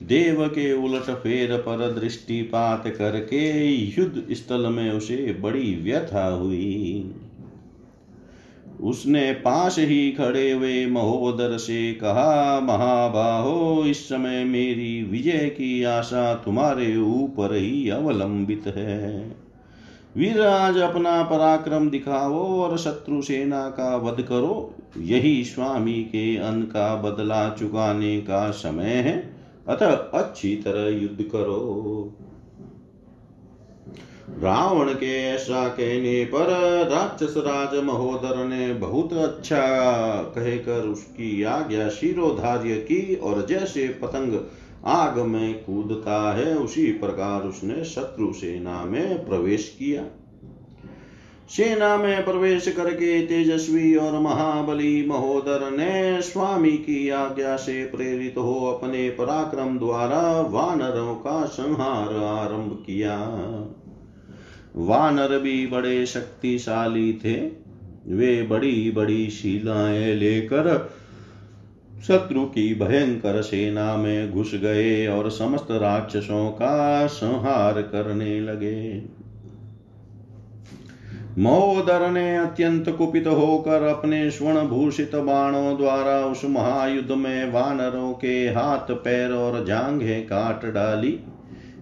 देव 0.04 0.48
के 0.48 0.74
उलट 0.74 1.04
फेर 1.04 1.58
पर 1.58 2.00
दृष्टिपात 2.00 2.84
करके 2.88 3.68
युद्ध 3.72 4.34
स्थल 4.34 4.68
में 4.68 4.92
उसे 4.92 5.38
बड़ी 5.42 5.76
व्यथा 5.76 6.28
हुई। 6.28 7.12
उसने 8.82 9.34
पास 9.34 9.76
ही 9.80 10.12
खड़े 10.12 10.52
हुए 10.52 10.86
महोदर 10.86 11.58
से 11.58 11.94
कहा, 11.94 12.60
महाबाहो, 12.60 13.86
इस 13.86 14.10
समय 14.10 14.44
मेरी 14.44 15.04
विजय 15.04 15.50
की 15.50 15.84
आशा 15.84 16.36
तुम्हारे 16.36 16.98
ऊपर 16.98 17.56
ही 17.56 17.90
अवलंबित 17.90 18.64
है। 18.68 19.36
वीरराज 20.20 20.78
अपना 20.78 21.24
पराक्रम 21.24 21.90
दिखाओ 21.90 22.62
और 22.62 22.78
शत्रु 22.78 23.22
सेना 23.22 23.70
का 23.70 23.96
वध 23.96 24.22
करो। 24.22 24.74
यही 24.98 25.44
स्वामी 25.44 25.94
के 25.94 26.38
अन्न 26.38 26.62
का 26.62 26.96
बदला 26.96 27.50
चुकाने 27.50 28.22
का 28.22 28.52
समय 28.52 28.84
है। 28.84 29.34
अतः 29.68 29.92
अच्छी 29.92 30.56
तरह 30.56 31.02
युद्ध 31.02 31.22
करो। 31.22 32.16
रावण 34.40 34.94
के 34.94 35.26
ऐसा 35.26 35.68
कहने 35.68 36.26
पर 36.26 36.48
राक्षस 36.92 37.34
राज 37.38 37.84
महोदर 37.84 38.46
ने 38.46 38.74
बहुत 38.74 39.14
अच्छा 39.14 39.62
कहकर 40.36 40.82
उसकी 40.82 41.44
आज्ञा 41.44 41.90
शिरोधार्य 41.90 42.76
की 42.76 43.16
और 43.16 43.46
जैसे 43.46 43.88
पतंग 43.88 44.34
आग 44.86 45.20
में 45.20 45.64
कूदता 45.64 46.34
है। 46.34 46.58
उसी 46.58 46.92
प्रकार 46.92 47.42
उसने 47.42 47.84
शत्रु 47.84 48.34
सेना 48.34 48.86
में 48.86 49.26
प्रवेश 49.26 49.76
किया। 49.80 50.04
सेना 51.50 51.98
में 51.98 52.26
प्रवेश 52.26 52.68
करके 52.68 53.26
तेजस्वी 53.26 53.96
और 53.96 54.20
महाबली 54.20 55.06
महोदर 55.06 55.72
ने 55.72 56.22
स्वामी 56.22 56.72
की 56.72 57.10
आज्ञा 57.10 57.56
से 57.56 57.86
प्रेरित 57.86 58.34
हो 58.38 58.66
अपने 58.66 59.10
पराक्रम 59.10 59.80
द्वारा 59.80 60.42
वानरों 60.42 61.16
का 61.16 61.46
संहार 61.46 62.14
आरंभ 62.24 62.84
किया। 62.88 63.18
वानर 64.76 65.40
भी 65.40 65.68
बड़े 65.68 66.06
शक्तिशाली 66.06 67.14
थे। 67.14 67.70
वे 68.08 68.44
बड़ी 68.44 68.92
बड़ी 68.92 69.30
शिलाएँ 69.30 70.16
लेकर 70.16 70.90
शत्रु 72.08 72.46
की 72.46 72.74
भयंकर 72.76 73.42
सेना 73.42 73.98
में 73.98 74.32
घुस 74.32 74.56
गए 74.56 75.08
और 75.08 75.30
समस्त 75.30 75.68
राक्षसों 75.72 76.50
का 76.52 77.08
संहार 77.08 77.82
करने 77.82 78.42
लगे। 78.42 79.04
महोदर 81.38 82.10
ने 82.12 82.38
अत्यंत 82.38 82.90
कुपित 82.90 83.28
होकर 83.28 83.84
अपने 83.84 84.32
स्वर्ण 84.32 84.68
भूषित 84.68 85.16
बाणों 85.16 85.78
द्वारा 85.78 86.26
उस 86.26 86.46
महायुद्ध 86.46 87.12
में 87.12 87.52
वानरों 87.52 88.14
के 88.14 88.48
हाथ, 88.48 88.92
पैर 88.92 89.32
और 89.32 89.66
जांघें 89.66 90.26
काट 90.26 90.66
डाली। 90.66 91.20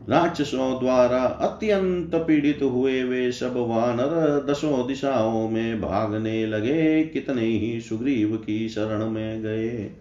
राक्षसों 0.10 0.80
द्वारा 0.80 1.20
अत्यंत 1.20 2.16
पीड़ित 2.16 2.60
हुए 2.62 3.04
वे 3.04 3.32
सब 3.32 3.54
वानर 3.58 4.46
दसों 4.50 4.88
दिशाओं 4.88 5.50
में 5.50 5.82
भागने 5.82 6.46
लगे, 6.46 7.04
कितने 7.04 7.42
ही 7.42 7.82
सुग्रीव 7.82 8.36
की 8.36 8.70
शरण 8.70 9.10
में 9.10 9.42
गए। 9.42 9.92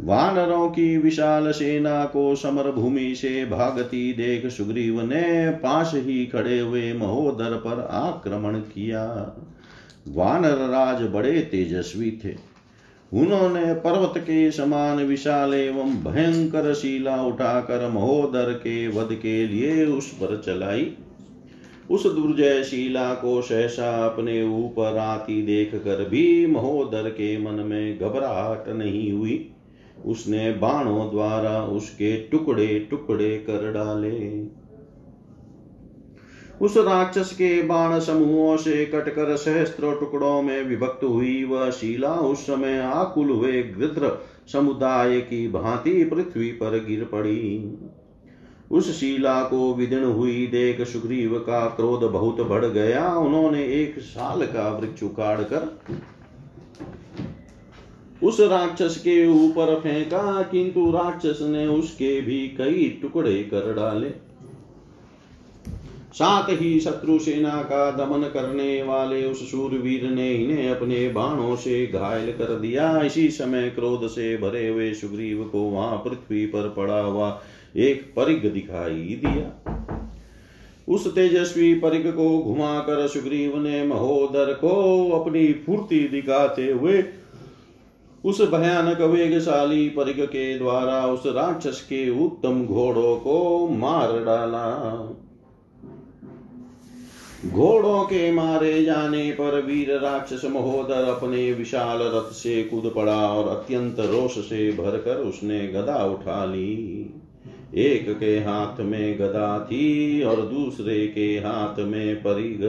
वानरों 0.00 0.68
की 0.68 0.96
विशाल 0.96 1.50
सेना 1.50 2.04
को 2.04 2.36
समर 2.36 2.70
भूमि 2.70 3.14
से 3.14 3.44
भागती 3.44 4.12
देख 4.12 4.46
सुग्रीव 4.46 5.00
ने 5.00 5.50
पास 5.50 5.92
ही 5.94 6.26
खड़े 6.26 6.58
हुए 6.58 6.92
महोदर 6.92 7.56
पर 7.56 7.88
आक्रमण 7.90 8.58
किया। 8.58 9.36
वानर 10.08 10.54
राज 10.54 11.02
बड़े 11.02 11.40
तेजस्वी 11.40 12.20
थे। 12.24 12.52
उन्होंने 13.14 13.74
पर्वत 13.74 14.14
के 14.18 14.50
समान 14.50 14.96
विशाल 14.96 15.54
एवं 15.54 16.12
भयंकर 16.12 16.74
शिला 16.74 17.22
उठाकर 17.22 17.88
महोदर 17.88 18.52
के 18.52 18.88
वध 18.88 19.08
के 19.12 19.46
लिए 19.46 19.84
उस 19.84 20.08
पर 20.08 20.42
चलाई। 20.46 20.92
उस 21.90 22.02
दुर्जय 22.02 22.64
शिला 22.64 23.14
को 23.14 23.42
सहसा 23.42 24.06
अपने 24.06 24.44
ऊपर 24.44 24.96
आती 24.96 25.42
देख 25.42 25.74
कर 25.74 26.08
भी 26.08 26.46
महोदर 26.46 27.10
के 27.10 27.38
मन 27.38 27.52
में 27.52 27.98
घबराहट 27.98 28.68
नहीं 28.68 29.12
हुई। 29.12 29.51
उसने 30.06 30.50
बाणों 30.52 31.10
द्वारा 31.10 31.62
उसके 31.62 32.16
टुकड़े 32.16 32.78
टुकड़े 32.90 33.36
कर 33.38 33.72
डाले। 33.72 34.46
उस 36.60 36.76
राक्षस 36.76 37.32
के 37.32 37.62
बाण 37.62 37.98
समूहों 38.00 38.56
से 38.56 38.84
कटकर 38.86 39.36
सहस्त्र 39.36 39.94
टुकड़ों 40.00 40.42
में 40.42 40.62
विभक्त 40.62 41.04
हुई 41.04 41.44
वह 41.44 41.70
शिला 41.70 42.14
उस 42.14 42.38
समय 42.38 42.78
आकुल 42.78 43.30
हुए 43.30 43.62
गृध्र 43.62 44.26
समुदाय 44.52 45.20
की 45.20 45.48
भांति 45.48 46.04
पृथ्वी 46.04 46.50
पर 46.52 46.84
गिर 46.84 47.04
पड़ी। 47.04 47.78
उस 48.70 49.00
शिला 49.00 49.42
को 49.42 49.74
विदीर्ण 49.74 50.04
हुई 50.04 50.46
देख 50.46 50.80
सुग्रीव 50.86 51.38
का 51.38 51.66
क्रोध 51.66 52.00
बहुत 52.00 52.40
बढ़ 52.40 52.64
गया। 52.64 53.16
उन्होंने 53.16 53.64
एक 53.64 53.98
साल 53.98 54.46
का 54.46 54.70
वृक्ष 54.72 55.02
उखाड़ 55.02 55.40
कर 55.40 55.78
उस 58.22 58.40
राक्षस 58.40 58.96
के 58.98 59.26
ऊपर 59.26 59.74
फेंका, 59.74 60.42
किंतु 60.42 60.90
राक्षस 60.90 61.38
ने 61.42 61.66
उसके 61.66 62.20
भी 62.20 62.46
कई 62.48 62.88
टुकड़े 63.02 63.42
कर 63.44 63.72
डाले। 63.74 64.10
साथ 66.12 66.48
ही 66.50 66.78
शत्रु 66.80 67.18
सेना 67.18 67.62
का 67.62 67.90
दमन 67.90 68.28
करने 68.28 68.82
वाले 68.82 69.24
उस 69.24 69.40
सूरवीर 69.50 70.02
ने 70.10 70.32
इन्हें 70.34 70.68
अपने 70.70 71.08
बाणों 71.08 71.54
से 71.56 71.86
घायल 71.86 72.32
कर 72.32 72.58
दिया। 72.60 73.00
इसी 73.00 73.28
समय 73.30 73.68
क्रोध 73.70 74.06
से 74.08 74.36
भरे 74.36 74.66
हुए 74.68 74.92
सुग्रीव 74.94 75.42
को 75.44 75.60
वहाँ 75.60 75.96
पृथ्वी 75.98 76.44
पर 76.46 76.68
पड़ा 76.68 77.00
हुआ 77.00 77.40
एक 77.76 78.02
परिग 78.16 78.46
दिखाई 78.52 79.20
दिया। 79.24 79.48
उस 80.88 81.06
तेजस्वी 81.14 81.74
परिग 81.74 82.06
को 82.12 82.28
घुमाकर 82.38 83.06
सुग्रीव 83.08 83.58
ने 83.58 83.82
महोदर 83.84 84.52
को 84.54 84.70
अपनी 85.20 85.52
फूर्ति 85.66 86.00
दिखाते 86.08 86.70
हुए 86.70 87.02
उस 88.24 88.40
भयानक 88.40 89.00
वेगशाली 89.00 89.88
परिग 89.88 90.24
के 90.24 90.58
द्वारा 90.58 91.06
उस 91.06 91.22
राक्षस 91.26 91.80
के 91.80 92.24
उत्तम 92.24 92.66
घोड़ों 92.66 93.16
को 93.16 93.68
मार 93.68 94.12
डाला। 94.24 94.66
घोड़ों 97.46 98.04
के 98.04 98.32
मारे 98.32 98.84
जाने 98.84 99.30
पर 99.30 99.62
वीर 99.62 99.98
राक्षस 99.98 100.44
महोदर 100.44 101.04
अपने 101.04 101.52
विशाल 101.52 101.98
रथ 102.02 102.32
से 102.32 102.62
कूद 102.64 102.92
पड़ा 102.96 103.32
और 103.32 103.48
अत्यंत 103.48 103.96
रोष 104.00 104.38
से 104.38 104.72
भरकर 104.72 105.16
उसने 105.16 105.68
गदा 105.68 106.04
उठा 106.04 106.44
ली। 106.44 107.14
एक 107.74 108.18
के 108.18 108.38
हाथ 108.38 108.80
में 108.80 109.18
गदा 109.18 109.58
थी 109.64 110.22
और 110.22 110.36
दूसरे 110.36 111.06
के 111.06 111.26
हाथ 111.38 111.80
में 111.80 112.16
परिग 112.16 112.60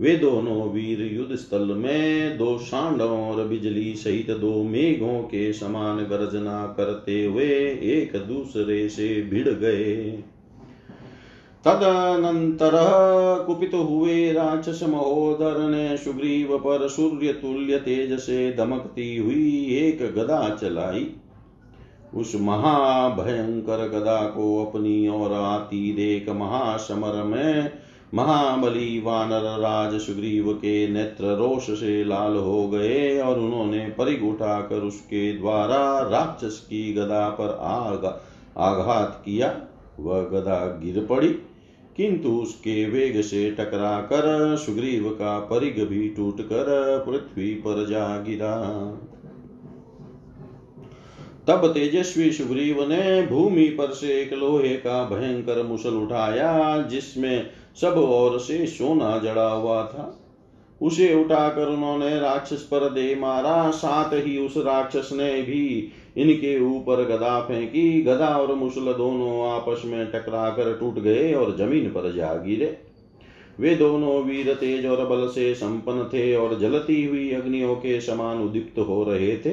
वे 0.00 0.16
दोनों 0.16 0.70
वीर 0.72 1.02
युद्ध 1.14 1.36
स्थल 1.36 1.72
में 1.74 2.38
दो 2.38 2.58
सांडों 2.58 3.28
और 3.28 3.48
बिजली 3.48 3.94
सहित 3.94 4.30
दो 4.30 4.62
मेघों 4.62 5.20
के 5.20 5.52
समान 5.52 5.98
गर्जना 5.98 6.66
करते 6.76 7.24
हुए 7.24 7.48
एक 7.92 8.16
दूसरे 8.16 8.88
से 8.88 9.22
भिड़ 9.22 9.48
गए। 9.48 9.94
तदनंतर 11.64 12.70
कुपित 13.46 13.74
हुए 13.74 14.32
राक्षस 14.32 14.80
महोदर 14.82 15.68
ने 15.68 15.96
सुग्रीव 15.96 16.58
पर 16.58 16.88
सूर्य 16.88 17.32
तुल्य 17.32 17.76
तेज 17.76 18.18
से 18.18 18.52
दमकती 18.52 19.16
हुई 19.16 19.74
एक 19.76 20.02
गदा 20.14 20.56
चलाई। 20.62 21.06
उस 22.14 22.32
महाभयंकर 22.34 23.88
गदा 23.88 24.22
को 24.26 24.64
अपनी 24.64 25.08
ओर 25.08 25.32
आती 25.32 25.92
देख 25.92 26.28
महासमर 26.28 27.22
में 27.22 27.72
महाबली 28.12 29.00
वानर 29.00 29.44
राज 29.60 29.98
सुग्रीव 30.00 30.52
के 30.54 30.88
नेत्र 30.88 31.34
रोष 31.36 31.70
से 31.70 32.02
लाल 32.04 32.36
हो 32.36 32.68
गए 32.68 33.18
और 33.20 33.38
उन्होंने 33.38 33.80
परिग 33.88 34.24
उठाकर 34.24 34.82
उसके 34.82 35.32
द्वारा 35.32 35.78
राक्षस 36.00 36.60
की 36.60 36.92
गदा 36.94 37.28
पर 37.30 37.56
आग, 37.60 38.04
आघात 38.58 39.22
किया। 39.24 39.48
वह 40.00 40.22
गदा 40.22 40.64
गिर 40.84 41.04
पड़ी, 41.06 41.28
किंतु 41.96 42.30
उसके 42.32 42.84
वेग 42.86 43.20
से 43.20 43.50
टकरा 43.50 43.98
कर 44.00 44.56
सुग्रीव 44.56 45.08
का 45.10 45.38
परिग 45.40 45.82
भी 45.84 46.08
टूट 46.08 46.40
कर 46.40 47.04
पृथ्वी 47.06 47.50
पर 47.56 47.86
जा 47.86 48.06
गिरा। 48.18 48.54
तब 51.48 51.66
तेजस्वी 51.66 52.30
सुग्रीव 52.32 52.82
ने 52.88 53.22
भूमि 53.22 53.68
पर 53.70 53.92
से 53.92 54.20
एक 54.22 54.32
लोहे 54.32 54.74
का 54.76 55.04
भयंकर 55.04 55.62
मुसल 55.62 55.94
उठाया, 55.94 56.82
जिसमें 56.82 57.50
सब 57.76 57.98
ओर 57.98 58.38
से 58.38 58.66
सोना 58.66 59.18
जड़ा 59.18 59.50
हुआ 59.50 59.82
था। 59.82 60.12
उसे 60.80 61.12
उठाकर 61.14 61.68
उन्होंने 61.68 62.18
राक्षस 62.20 62.62
पर 62.62 62.88
दे 62.88 63.14
मारा। 63.14 63.70
साथ 63.70 64.12
ही 64.16 64.36
उस 64.38 64.56
राक्षस 64.56 65.10
ने 65.12 65.42
भी 65.42 65.92
इनके 66.16 66.58
ऊपर 66.60 67.04
गदा 67.04 67.40
फेंकी। 67.40 68.02
गदा 68.02 68.28
और 68.38 68.54
मुसल 68.54 68.92
दोनों 68.92 69.46
आपस 69.46 69.82
में 69.86 70.06
टकरा 70.06 70.50
कर 70.50 70.72
टूट 70.74 70.98
गए 70.98 71.32
और 71.32 71.56
ज़मीन 71.56 71.88
पर 71.90 72.12
जा 72.12 72.34
गिरे। 72.36 72.76
वे 73.60 73.74
दोनों 73.74 74.22
वीर 74.24 74.52
तेज 74.54 74.86
और 74.86 75.04
बल 75.06 75.26
से 75.26 75.54
संपन्न 75.54 76.04
थे 76.04 76.34
और 76.34 76.58
जलती 76.58 77.04
हुई 77.04 77.30
अग्नियों 77.32 77.74
के 77.74 78.00
समान 78.00 78.42
उदीप्त 78.42 78.78
हो 78.78 79.02
रहे 79.04 79.36
थे। 79.36 79.50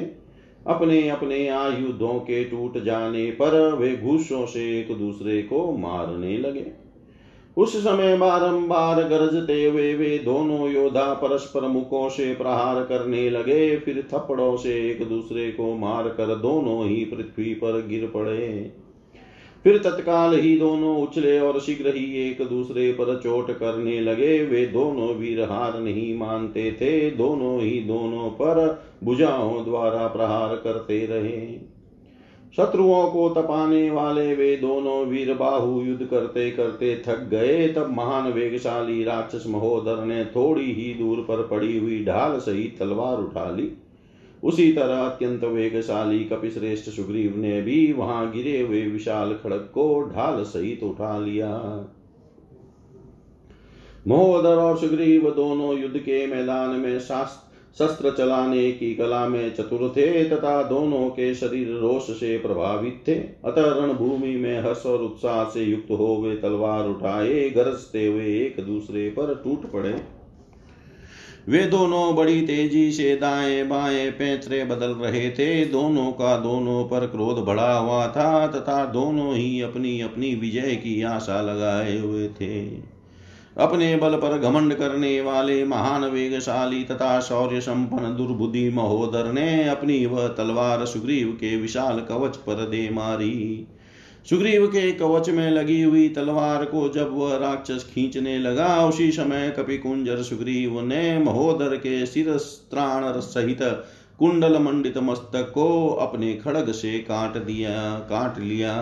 अपने 0.66 1.08
अपने 1.08 1.46
आयुधों 1.48 2.18
के 2.20 2.44
टूट 2.44 2.78
जाने 2.78 3.30
पर 3.30 3.74
वे 3.74 3.96
घूसों 3.96 4.46
से 4.46 4.80
एक 4.80 4.96
दूसरे 4.98 5.42
को 5.42 5.70
मारने 5.72 6.36
लगे। 6.38 6.83
उस 7.56 7.76
समय 7.76 8.16
बारंबार 8.16 9.02
गरजते 9.02 9.64
हुए 9.64 9.94
वे 9.94 10.18
दोनों 10.18 10.68
योद्धा 10.70 11.12
परस्पर 11.14 11.66
मुखों 11.68 12.08
से 12.08 12.34
प्रहार 12.34 12.82
करने 12.84 13.30
लगे, 13.30 13.76
फिर 13.76 14.08
थप्पड़ों 14.12 14.56
से 14.56 14.90
एक 14.90 15.08
दूसरे 15.08 15.50
को 15.50 15.74
मार 15.74 16.08
कर 16.08 16.34
दोनों 16.34 16.86
ही 16.86 17.04
पृथ्वी 17.04 17.54
पर 17.54 17.86
गिर 17.86 18.06
पड़े। 18.06 18.72
फिर 19.64 19.78
तत्काल 19.78 20.34
ही 20.34 20.58
दोनों 20.58 20.96
उछले 20.96 21.38
और 21.40 21.60
शीघ्र 21.60 21.94
ही 21.94 22.30
एक 22.30 22.42
दूसरे 22.42 22.90
पर 22.92 23.20
चोट 23.20 23.50
करने 23.50 24.00
लगे। 24.00 24.44
वे 24.44 24.66
दोनों 24.66 25.14
वीर 25.14 25.40
हार 25.40 25.78
नहीं 25.80 26.14
मानते 26.18 26.72
थे, 26.72 27.10
दोनों 27.10 27.60
ही 27.60 27.80
दोनों 27.80 28.30
पर 28.30 28.82
भुजाओं 29.04 29.64
द्वारा 29.64 30.06
प्रहार 30.06 30.54
करते 30.56 31.06
रहे। 31.06 31.73
शत्रुओं 32.56 33.06
को 33.10 33.28
तपाने 33.28 33.90
वाले 33.90 34.34
वे 34.34 34.56
दोनों 34.56 35.04
वीर 35.06 35.32
बाहु 35.34 35.80
युद्ध 35.82 36.06
करते 36.06 36.50
करते 36.50 36.94
थक 37.06 37.26
गए। 37.30 37.66
तब 37.68 37.90
महान 37.90 38.30
वेगशाली 38.32 39.02
राक्षस 39.04 39.44
महोदर 39.46 40.04
ने 40.04 40.24
थोड़ी 40.26 40.72
ही 40.72 40.92
दूर 40.94 41.20
पर 41.20 41.46
पड़ी 41.46 41.78
हुई 41.78 42.04
ढाल 42.04 42.38
सहित 42.38 42.76
तलवार 42.78 43.18
उठा 43.18 43.50
ली। 43.50 43.70
उसी 44.42 44.72
तरह 44.72 45.00
अत्यंत 45.00 45.44
वेगशाली 45.44 46.24
कपिश्रेष्ठ 46.24 46.90
सुग्रीव 46.90 47.36
ने 47.36 47.60
भी 47.62 47.92
वहाँ 47.92 48.30
गिरे 48.32 48.60
हुए 48.60 48.82
विशाल 48.82 49.34
खड़क 49.34 49.70
को 49.74 50.02
ढाल 50.14 50.42
सहित 50.44 50.82
उठा 50.82 51.18
लिया। 51.18 51.50
महोदर 54.08 54.56
और 54.56 54.78
सुग्रीव 54.78 55.30
दोनों 55.30 55.78
युद्ध 55.78 55.98
के 55.98 56.26
मैदान 56.26 56.70
में 56.70 56.98
शास्त्र 57.00 57.53
शस्त्र 57.78 58.10
चलाने 58.10 58.70
की 58.72 58.94
कला 58.94 59.26
में 59.28 59.54
चतुर 59.54 59.92
थे 59.96 60.24
तथा 60.24 60.62
दोनों 60.62 61.08
के 61.08 61.34
शरीर 61.34 61.68
रोष 61.68 62.02
से 62.02 62.38
प्रभावित 62.38 63.04
थे। 63.08 63.14
अतः 63.44 63.70
रणभूमि 63.74 64.36
में 64.36 64.60
हर्ष 64.60 64.86
और 64.86 64.98
उत्साह 64.98 65.44
से 65.44 65.64
युक्त 65.64 65.90
हो 65.90 66.22
वे 66.24 66.36
तलवार 66.36 66.88
उठाए, 66.88 67.50
गरजते 67.50 68.06
हुए 68.06 68.26
एक 68.26 68.64
दूसरे 68.66 69.08
पर 69.08 69.34
टूट 69.44 69.70
पड़े। 69.72 69.94
वे 71.48 71.64
दोनों 71.66 72.16
बड़ी 72.16 72.40
तेज़ी 72.42 72.92
से 72.92 73.16
दाएँ 73.16 73.64
बाएँ 73.64 74.10
पैतरे 74.10 74.64
बदल 74.64 74.90
रहे 74.90 75.30
थे। 75.30 75.64
दोनों 75.64 76.12
का 76.12 76.36
दोनों 76.36 76.84
पर 76.84 77.06
क्रोध 77.06 77.44
बढ़ा 77.44 77.76
हुआ 77.78 78.06
था 78.06 78.46
तथा 78.46 78.84
दोनों 78.86 79.34
ही 79.34 79.60
अपनी 79.60 80.00
अपनी 80.00 80.34
विजय 80.34 80.74
की 80.76 81.02
आशा 81.02 81.40
लगाए 81.42 81.98
हुए 81.98 82.28
थे। 82.28 82.93
अपने 83.56 83.96
बल 83.96 84.14
पर 84.14 84.38
घमंड 84.38 84.74
करने 84.74 85.20
वाले 85.20 85.64
महान 85.64 86.04
वेगशाली 86.04 86.82
तथा 86.84 87.20
शौर्य 87.20 87.60
संपन्न 87.60 88.16
दुर्बुद्धि 88.16 88.68
महोदर 88.70 89.32
ने 89.32 89.68
अपनी 89.68 90.06
वह 90.06 90.28
तलवार 90.28 90.84
सुग्रीव 90.86 91.28
के 91.28 91.56
विशाल 91.56 92.00
कवच 92.00 92.36
पर 92.36 92.54
दे 92.54 92.88
मारी। 92.90 93.66
सुग्रीव 94.30 94.66
के 94.66 94.90
कवच 94.92 95.28
में 95.28 95.50
लगी 95.50 95.82
हुई 95.82 96.08
तलवार 96.08 96.64
को 96.64 96.88
जब 96.88 97.16
वह 97.16 97.36
राक्षस 97.36 97.86
खींचने 97.94 98.38
लगा, 98.38 98.86
उसी 98.86 99.10
समय 99.12 99.54
कपिकुंजर 99.58 100.22
सुग्रीव 100.22 100.80
ने 100.80 101.18
महोदर 101.18 101.76
के 101.76 102.06
सिर 102.06 102.36
त्राण 102.70 103.20
सहित 103.20 103.62
कुंडल 104.18 104.58
मंडित 104.58 104.98
मस्तक 104.98 105.50
को 105.54 105.88
अपने 105.88 106.34
खड़ग 106.34 106.72
से 106.72 106.98
काट 106.98 107.36
दिया, 107.36 107.98
काट 107.98 108.38
लिया। 108.38 108.74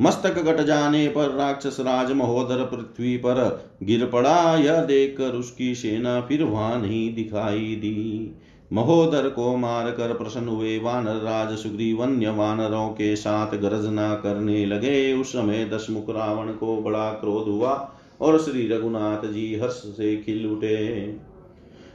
मस्तक 0.00 0.42
घट 0.42 0.60
जाने 0.60 1.06
पर 1.08 1.30
राक्षस 1.30 1.76
राज 1.80 2.12
महोदर 2.12 2.64
पृथ्वी 2.64 3.16
पर 3.16 3.66
गिर 3.82 4.04
पड़ा। 4.06 4.56
यह 4.56 4.80
देखकर 4.80 5.34
उसकी 5.34 5.74
सेना 5.74 6.20
फिर 6.20 6.42
वहाँ 6.42 6.80
नहीं 6.80 7.14
दिखाई 7.14 7.74
दी। 7.76 8.34
महोदर 8.72 9.28
को 9.28 9.56
मारकर 9.56 10.14
प्रसन्न 10.14 10.48
हुए। 10.48 10.78
वानर 10.78 11.16
राज 11.16 11.56
सुग्रीव 11.58 12.02
अन्य 12.02 12.30
वानरों 12.30 12.88
के 12.88 13.14
साथ 13.16 13.56
गरजना 13.56 14.14
करने 14.14 14.64
लगे। 14.66 15.12
उस 15.12 15.32
समय 15.32 15.64
दशमुख 15.64 16.10
रावण 16.10 16.52
को 16.52 16.76
बड़ा 16.82 17.10
क्रोध 17.10 17.48
हुआ 17.48 17.72
और 18.20 18.38
श्री 18.38 18.66
रघुनाथ 18.68 19.26
जी 19.26 19.54
हर्ष 19.54 19.72
से 19.72 20.16
खिल 20.16 20.46
उठे। 20.46 21.06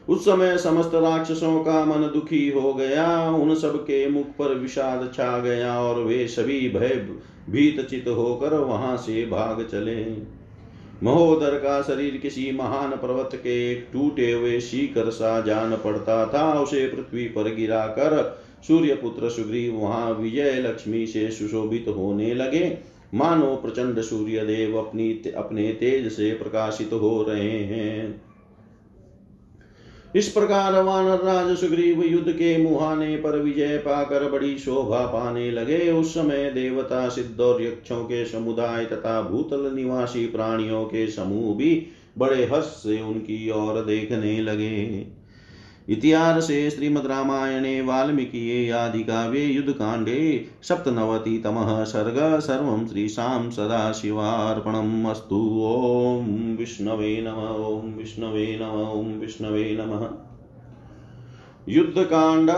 उस 0.09 0.25
समय 0.25 0.57
समस्त 0.57 0.91
राक्षसों 0.95 1.59
का 1.63 1.83
मन 1.85 2.03
दुखी 2.13 2.49
हो 2.49 2.73
गया, 2.73 3.29
उन 3.31 3.55
सब 3.55 3.75
के 3.83 4.07
मुख 4.09 4.27
पर 4.37 4.53
विषाद 4.53 5.09
छा 5.15 5.37
गया 5.39 5.79
और 5.79 5.99
वे 5.99 6.27
सभी 6.27 6.69
भय 6.69 6.95
भीत 7.49 7.81
चित 7.89 8.07
होकर 8.07 8.53
वहाँ 8.53 8.95
से 8.97 9.25
भाग 9.25 9.61
चले। 9.71 10.05
महोदर 11.03 11.55
का 11.55 11.81
शरीर 11.81 12.17
किसी 12.17 12.51
महान 12.51 12.91
पर्वत 12.91 13.29
के 13.35 13.75
टूटे 13.75 14.31
हुए 14.31 14.59
शीकर 14.59 15.09
सा 15.09 15.39
जान 15.41 15.75
पड़ता 15.75 16.25
था, 16.25 16.51
उसे 16.53 16.87
पृथ्वी 16.87 17.25
पर 17.25 17.53
गिरा 17.55 17.85
कर 17.87 18.41
सूर्य 18.67 18.95
पुत्र 18.95 19.29
सुग्रीव 19.29 19.75
वहाँ 19.75 20.11
विजय 20.13 20.59
लक्ष्मी 20.59 21.05
से 21.07 21.29
सुशोभित 21.31 21.85
होने 21.87 22.33
लगे। 22.33 22.77
मानो 23.13 23.55
प्रचंड 23.55 24.01
सूर्य 24.01 24.45
देव 24.45 24.77
अपनी 24.77 25.11
अपने 25.37 25.71
तेज 25.73 26.11
से 26.11 26.31
प्रकाशित 26.33 26.89
हो 26.93 27.23
रहे 27.29 27.59
हैं। 27.63 28.21
इस 30.15 30.27
प्रकार 30.27 30.81
वानर 30.83 31.23
राज 31.23 31.57
सुग्रीव 31.57 32.03
युद्ध 32.03 32.31
के 32.31 32.57
मुहाने 32.57 33.15
पर 33.15 33.37
विजय 33.39 33.77
पाकर 33.77 34.29
बड़ी 34.31 34.57
शोभा 34.57 35.05
पाने 35.05 35.51
लगे। 35.51 35.91
उस 35.91 36.13
समय 36.13 36.51
देवता, 36.51 37.09
सिद्ध 37.09 37.39
और 37.41 37.63
यक्षों 37.63 38.03
के 38.03 38.25
समुदाय 38.25 38.85
तथा 38.85 39.21
भूतल 39.21 39.71
निवासी 39.75 40.25
प्राणियों 40.25 40.83
के 40.85 41.07
समूह 41.07 41.55
भी 41.55 41.85
बड़े 42.17 42.45
हर्ष 42.45 42.65
से 42.65 43.01
उनकी 43.01 43.49
ओर 43.51 43.81
देखने 43.85 44.39
लगे। 44.41 45.07
इतिहासे 45.89 46.69
श्रीमद्रामायणे 46.69 47.81
वाल्मीकिये 47.81 48.69
आदिकाव्ये 48.71 49.45
युद्धकाण्डे 49.45 50.45
सप्तनवतितमः 50.63 51.83
सर्ग 51.83 52.39
सर्वं 52.39 52.87
श्रीशां 52.87 53.51
सदाशिवार्पणम् 53.51 55.05
अस्तु। 55.05 55.61
ॐ 55.63 56.57
विष्णवे 56.57 57.21
नम, 57.21 57.39
ॐ 57.65 57.97
विष्णवे 57.97 58.59
नम, 58.61 58.99
ॐ 58.99 59.19
विष्णवे 59.19 59.77
नमः। 59.81 60.07
युद्धकांड 61.69 62.49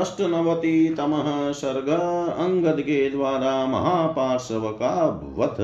अष्टनवतितमः 0.00 1.52
सर्ग 1.52 1.88
अंगद 2.38 2.80
के 2.80 3.10
द्वारा 3.10 3.66
महापार्श्व 3.66 4.60
का 4.60 4.94
वध। 5.38 5.56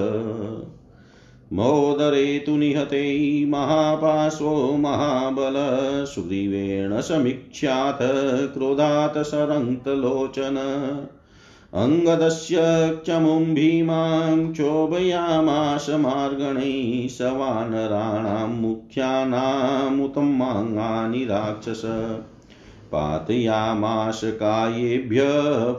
मोदरे 1.53 2.39
तु 2.39 2.57
निहते 2.57 3.47
महापाशो 3.47 4.77
महाबल 4.77 6.05
सुग्रीवेण 6.05 7.01
समीक्ष्याथ 7.01 7.99
क्रोधात् 8.55 9.19
सरन्तलोचन 9.19 10.57
अङ्गदस्य 11.75 12.57
क्षमुं 13.03 13.55
भीमां 13.55 14.53
क्षोभयामाश 14.53 15.91
मार्गणैः 15.91 17.09
स 17.09 17.23
वानराणां 17.23 18.49
मुख्यानामुतमाङ्गानि 18.49 21.25
राक्षस। 21.25 21.83
पातयामाश 22.93 24.21
कायेभ्य 24.25 25.21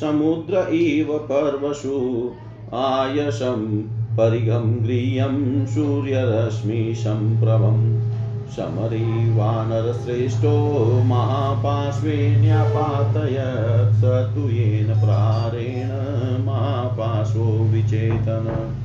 समुद्र 0.00 0.72
इव 0.72 1.18
पर्वसु 1.18 2.32
आयसं 2.74 3.82
परिघं 4.16 4.84
गृह्यं 4.84 5.66
सूर्यरश्मिसम्प्रभम् 5.66 8.13
समरी 8.50 9.34
वानरश्रेष्ठो 9.34 11.02
महापार्श्वेऽन्यापातयत् 11.04 13.96
स 13.96 14.32
तु 14.34 14.48
येन 14.48 14.86
प्रारेण 14.86 16.44
महापाशो 16.44 17.64
विचेतन। 17.64 18.76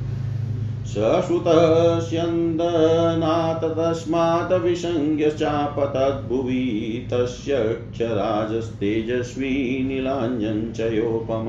सश्रुतस्यन्दनात् 0.86 3.64
तस्मात् 3.64 4.52
विसंज्ञश्चापतद्भुवि 4.52 7.08
तस्य 7.12 7.82
क्षराजस्तेजस्वी 7.92 9.84
नीलाञ्जञ्चयोपम 9.88 11.48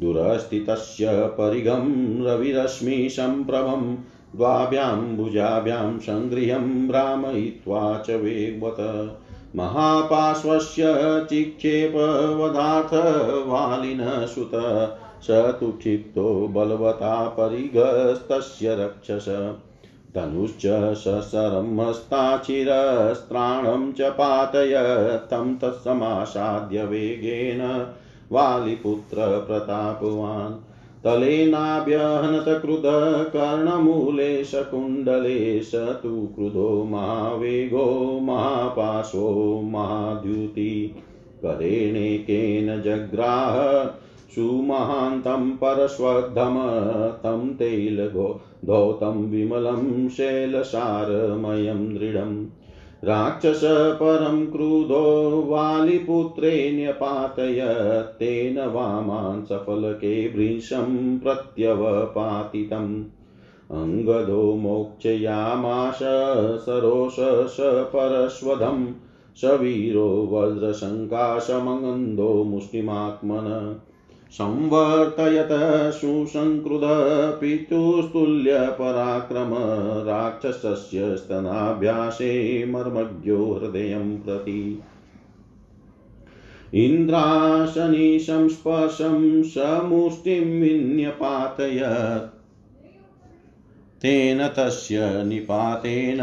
दुरस्थितस्य 0.00 1.06
परिगं 1.10 2.26
रविरश्मिसम्प्रभं 2.26 3.96
द्वाभ्यां 4.36 5.98
सङ्गृह्यं 5.98 6.88
भ्रामयित्वा 6.88 8.02
च 8.06 8.10
वेगवत 8.10 9.20
महापार्श्वस्य 9.56 10.84
चिक्षेपवदार्थवालिनः 11.30 14.26
सुत 14.26 14.50
स 15.22 15.30
तु 15.30 15.72
क्षिप्तो 15.72 16.48
बलवता 16.48 17.28
परिगस्तस्य 17.28 18.74
रक्षस। 18.74 19.54
धनुश्च 20.14 20.94
ससरमस्ताचिरस्त्राणं 20.94 23.92
च 23.92 24.00
पातय 24.00 24.72
तं 25.30 25.54
तत्समासाद्य 25.54 26.84
वेगेन 26.84 27.88
वालिपुत्र 28.32 29.16
प्रतापवान् 29.46 30.64
तलेनाभ्यहनतकृद 31.04 32.82
कर्णमूले 33.28 34.44
शकुण्डले 34.44 35.60
स 35.62 35.74
तु 35.74 36.28
क्रुधो 36.34 36.84
महावेगो 36.84 38.20
महापाशो 38.22 39.60
महाद्युति 39.64 40.94
करेणेकेन 41.42 42.82
जग्राह 42.82 43.56
सुमहान्तं 44.34 45.50
परस्वद्धम 45.50 46.56
तं 47.22 47.48
तैलगो 47.54 48.40
धौतं 48.64 49.30
विमलं 49.30 50.08
शैलसारमयं 50.08 51.98
दृढम्। 51.98 52.46
राक्षस 53.04 53.60
परं 54.00 54.46
क्रुधो 54.46 55.42
वालिपुत्रे 55.42 56.70
न्यपातय 56.70 57.60
तेन 58.18 58.58
वामान् 58.58 59.42
सफलके 59.42 60.28
भृशं 60.28 61.18
प्रत्यवपातितम्। 61.18 63.02
अङ्गदो 63.70 64.54
मोक्षयामाश 64.54 65.98
सरोषस 66.64 67.56
परश्वधं 67.60 68.92
स 69.36 69.44
वीरो 69.44 70.28
वज्रशङ्काशमङ्गन्दो 70.32 72.44
मुष्टिमात्मन। 72.44 73.76
संवर्तयत 74.30 75.92
सुसङ्कृत 75.92 76.80
पितुस्तुल्यपराक्रम 77.40 79.54
राक्षसस्य 80.06 81.16
स्तनाभ्यासे 81.16 82.64
मर्मज्ञो 82.64 83.52
हृदयं 83.52 84.18
प्रति। 84.18 84.82
इन्द्राशनिसंस्पर्शं 86.74 89.42
समुष्टिं 89.42 90.60
विन्यपातयत् 90.60 92.38
तेन 94.02 94.48
तस्य 94.48 95.24
निपातेन 95.24 96.18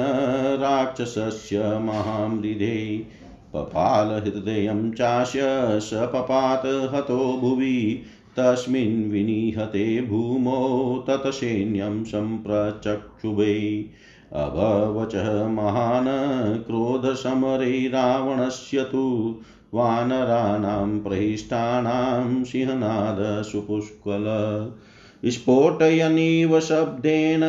राक्षसस्य 0.62 1.60
महामृधे 1.60 3.08
पपालहृदयं 3.54 4.92
चास्य 4.92 5.40
स 5.80 5.90
पपात 5.94 6.62
हतो 6.66 7.38
भुवि, 7.42 8.02
तस्मिन् 8.38 9.12
विनिहते 9.12 10.02
भूमौ 10.02 10.98
तत्सैन्यं 11.08 12.04
सम्प्रचक्षुभे। 12.04 13.86
अभवचः 14.34 15.48
महान् 15.48 16.60
क्रोधसमरे 16.64 17.88
रावणस्य 17.88 18.84
तु 18.84 19.36
वानराणां 19.74 21.00
प्रहिष्टानां 21.00 22.44
सिंहनाद 22.44 23.44
सुपुष्कल। 23.44 24.26
स्फोटयनीव 25.24 26.60
शब्देन 26.60 27.42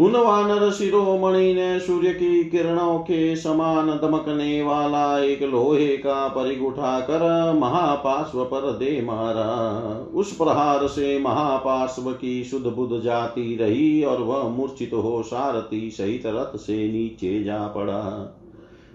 उन 0.00 0.16
वानर 0.16 0.70
शिरोमणि 0.70 1.54
ने 1.54 1.80
सूर्य 1.80 2.10
की 2.10 2.44
किरणों 2.44 2.98
के 2.98 3.36
समान 3.36 3.86
दमकने 3.86 4.62
वाला 4.62 5.18
एक 5.18 5.42
लोहे 5.42 5.96
का 5.96 6.28
परिग 6.28 6.64
उठाकर 6.64 7.52
महापार्श्व 7.52 8.44
पर 8.44 8.70
दे 8.72 9.00
मारा 9.02 10.10
उस 10.14 10.36
प्रहार 10.36 10.86
से 10.86 11.18
महापार्श्व 11.18 12.12
की 12.12 12.44
शुद्ध 12.44 12.66
बुद्ध 12.66 13.02
जाती 13.02 13.56
रही 13.56 14.02
और 14.04 14.20
वह 14.20 14.48
मूर्छित 14.48 14.90
हो 14.92 15.22
सारथी 15.22 15.90
सहित 15.90 16.22
रथ 16.26 16.58
से 16.58 16.92
नीचे 16.92 17.42
जा 17.44 17.66
पड़ा। 17.66 18.36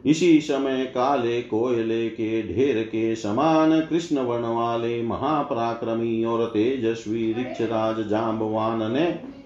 इसी 0.06 0.40
समय 0.42 0.86
काले 0.86 1.42
कोयले 1.42 2.08
के 2.10 2.42
ढेर 2.44 2.84
के 2.84 3.16
समान 3.16 3.80
कृष्ण 3.82 4.20
वन 4.20 4.42
वाले 4.42 5.02
महापराक्रमी 5.04 6.24
और 6.24 6.46
तेजस्वी 6.46 7.34
ऋक्षराज 7.34 8.08
जाम्बवान 8.08 8.92
ने 8.92 9.41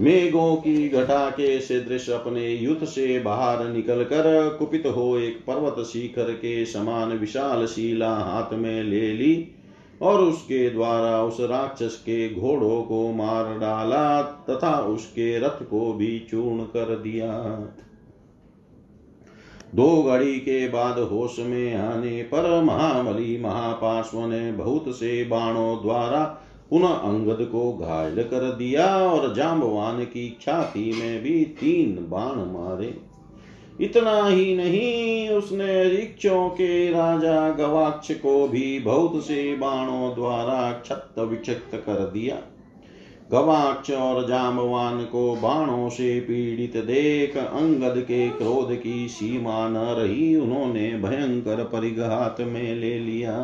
मेघों 0.00 0.56
की 0.56 0.88
घटा 0.88 1.30
के 1.30 1.60
सदृश 1.60 2.10
अपने 2.10 2.48
युद्ध 2.48 2.84
से 2.84 3.20
बाहर 3.20 3.68
निकलकर 3.68 4.56
कुपित 4.58 4.86
हो 4.86 5.18
एक 5.18 5.36
पर्वत 5.46 5.86
शिखर 5.86 6.32
के 6.32 6.64
समान 6.66 7.12
विशाल 7.12 7.66
शिला 7.66 8.14
हाथ 8.14 8.52
में 8.52 8.82
ले 8.82 9.12
ली 9.12 9.48
और 10.02 10.20
उसके 10.20 10.70
द्वारा 10.70 11.22
उस 11.22 11.36
राक्षस 11.40 11.96
के 11.96 12.34
घोड़ों 12.34 12.82
को 12.82 13.12
मार 13.12 13.58
डाला 13.58 14.22
तथा 14.22 14.80
उसके 14.80 15.38
रथ 15.38 15.62
को 15.62 15.92
भी 15.92 16.26
चूर्ण 16.30 16.62
कर 16.62 16.96
दिया। 16.96 17.32
दो 19.74 20.02
घड़ी 20.02 20.36
के 20.36 20.68
बाद 20.68 20.98
होश 20.98 21.36
में 21.38 21.74
आने 21.74 22.22
पर 22.22 22.62
महाबली 22.62 23.40
महापाश्व 23.40 24.26
ने 24.26 24.52
बहुत 24.52 24.84
से 24.88 25.24
बाणों 25.24 25.82
द्वारा 25.82 26.40
पुनः 26.74 26.88
अंगद 26.88 27.48
को 27.52 27.72
घायल 27.72 28.22
कर 28.22 28.52
दिया 28.56 28.86
और 28.96 29.34
जाम्बवान 29.34 30.04
की 30.04 30.38
छाती 30.40 31.00
में 31.00 31.22
भी 31.22 31.44
तीन 31.44 32.06
बाण 32.10 32.36
मारे। 32.36 32.94
इतना 33.80 34.26
ही 34.26 34.56
नहीं, 34.56 35.28
उसने 35.28 35.88
रिक्षों 35.88 36.48
के 36.48 36.90
राजा 36.90 37.50
गवाक्ष 37.50 38.10
को 38.10 38.48
भी 38.48 38.80
बहुत 38.80 39.24
से 39.24 39.56
बाणों 39.56 40.14
द्वारा 40.14 40.72
क्षत 40.72 41.14
विक्षत 41.18 41.70
कर 41.74 42.10
दिया। 42.10 42.36
गवाक्ष 43.30 43.90
और 43.90 44.28
जामवान 44.28 45.04
को 45.04 45.34
बाणों 45.34 45.88
से 45.88 46.20
पीड़ित 46.20 46.76
देख 46.76 47.36
अंगद 47.36 48.00
के 48.02 48.28
क्रोध 48.28 48.80
की 48.82 49.08
सीमा 49.08 49.68
न 49.68 49.76
रही, 49.76 50.36
उन्होंने 50.36 50.90
भयंकर 50.90 51.64
परिघात 51.64 52.36
में 52.40 52.74
ले 52.74 52.98
लिया। 52.98 53.36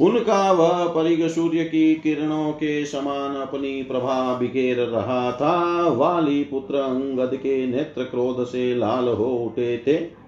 उनका 0.00 0.52
वह 0.52 0.84
परिग 0.84 1.28
सूर्य 1.28 1.64
की 1.64 1.94
किरणों 1.94 2.52
के 2.52 2.86
समान 2.86 3.36
अपनी 3.36 3.82
प्रभा 3.82 4.38
बिखेर 4.38 4.78
रहा 4.78 5.32
था। 5.32 5.88
वाली 5.88 6.44
पुत्र 6.44 6.74
अंगद 6.74 7.36
के 7.36 7.66
नेत्र 7.66 8.04
क्रोध 8.04 8.44
से 8.44 8.74
लाल 8.74 9.08
हो 9.08 9.36
उठे 9.36 9.84
थे। 9.86 10.20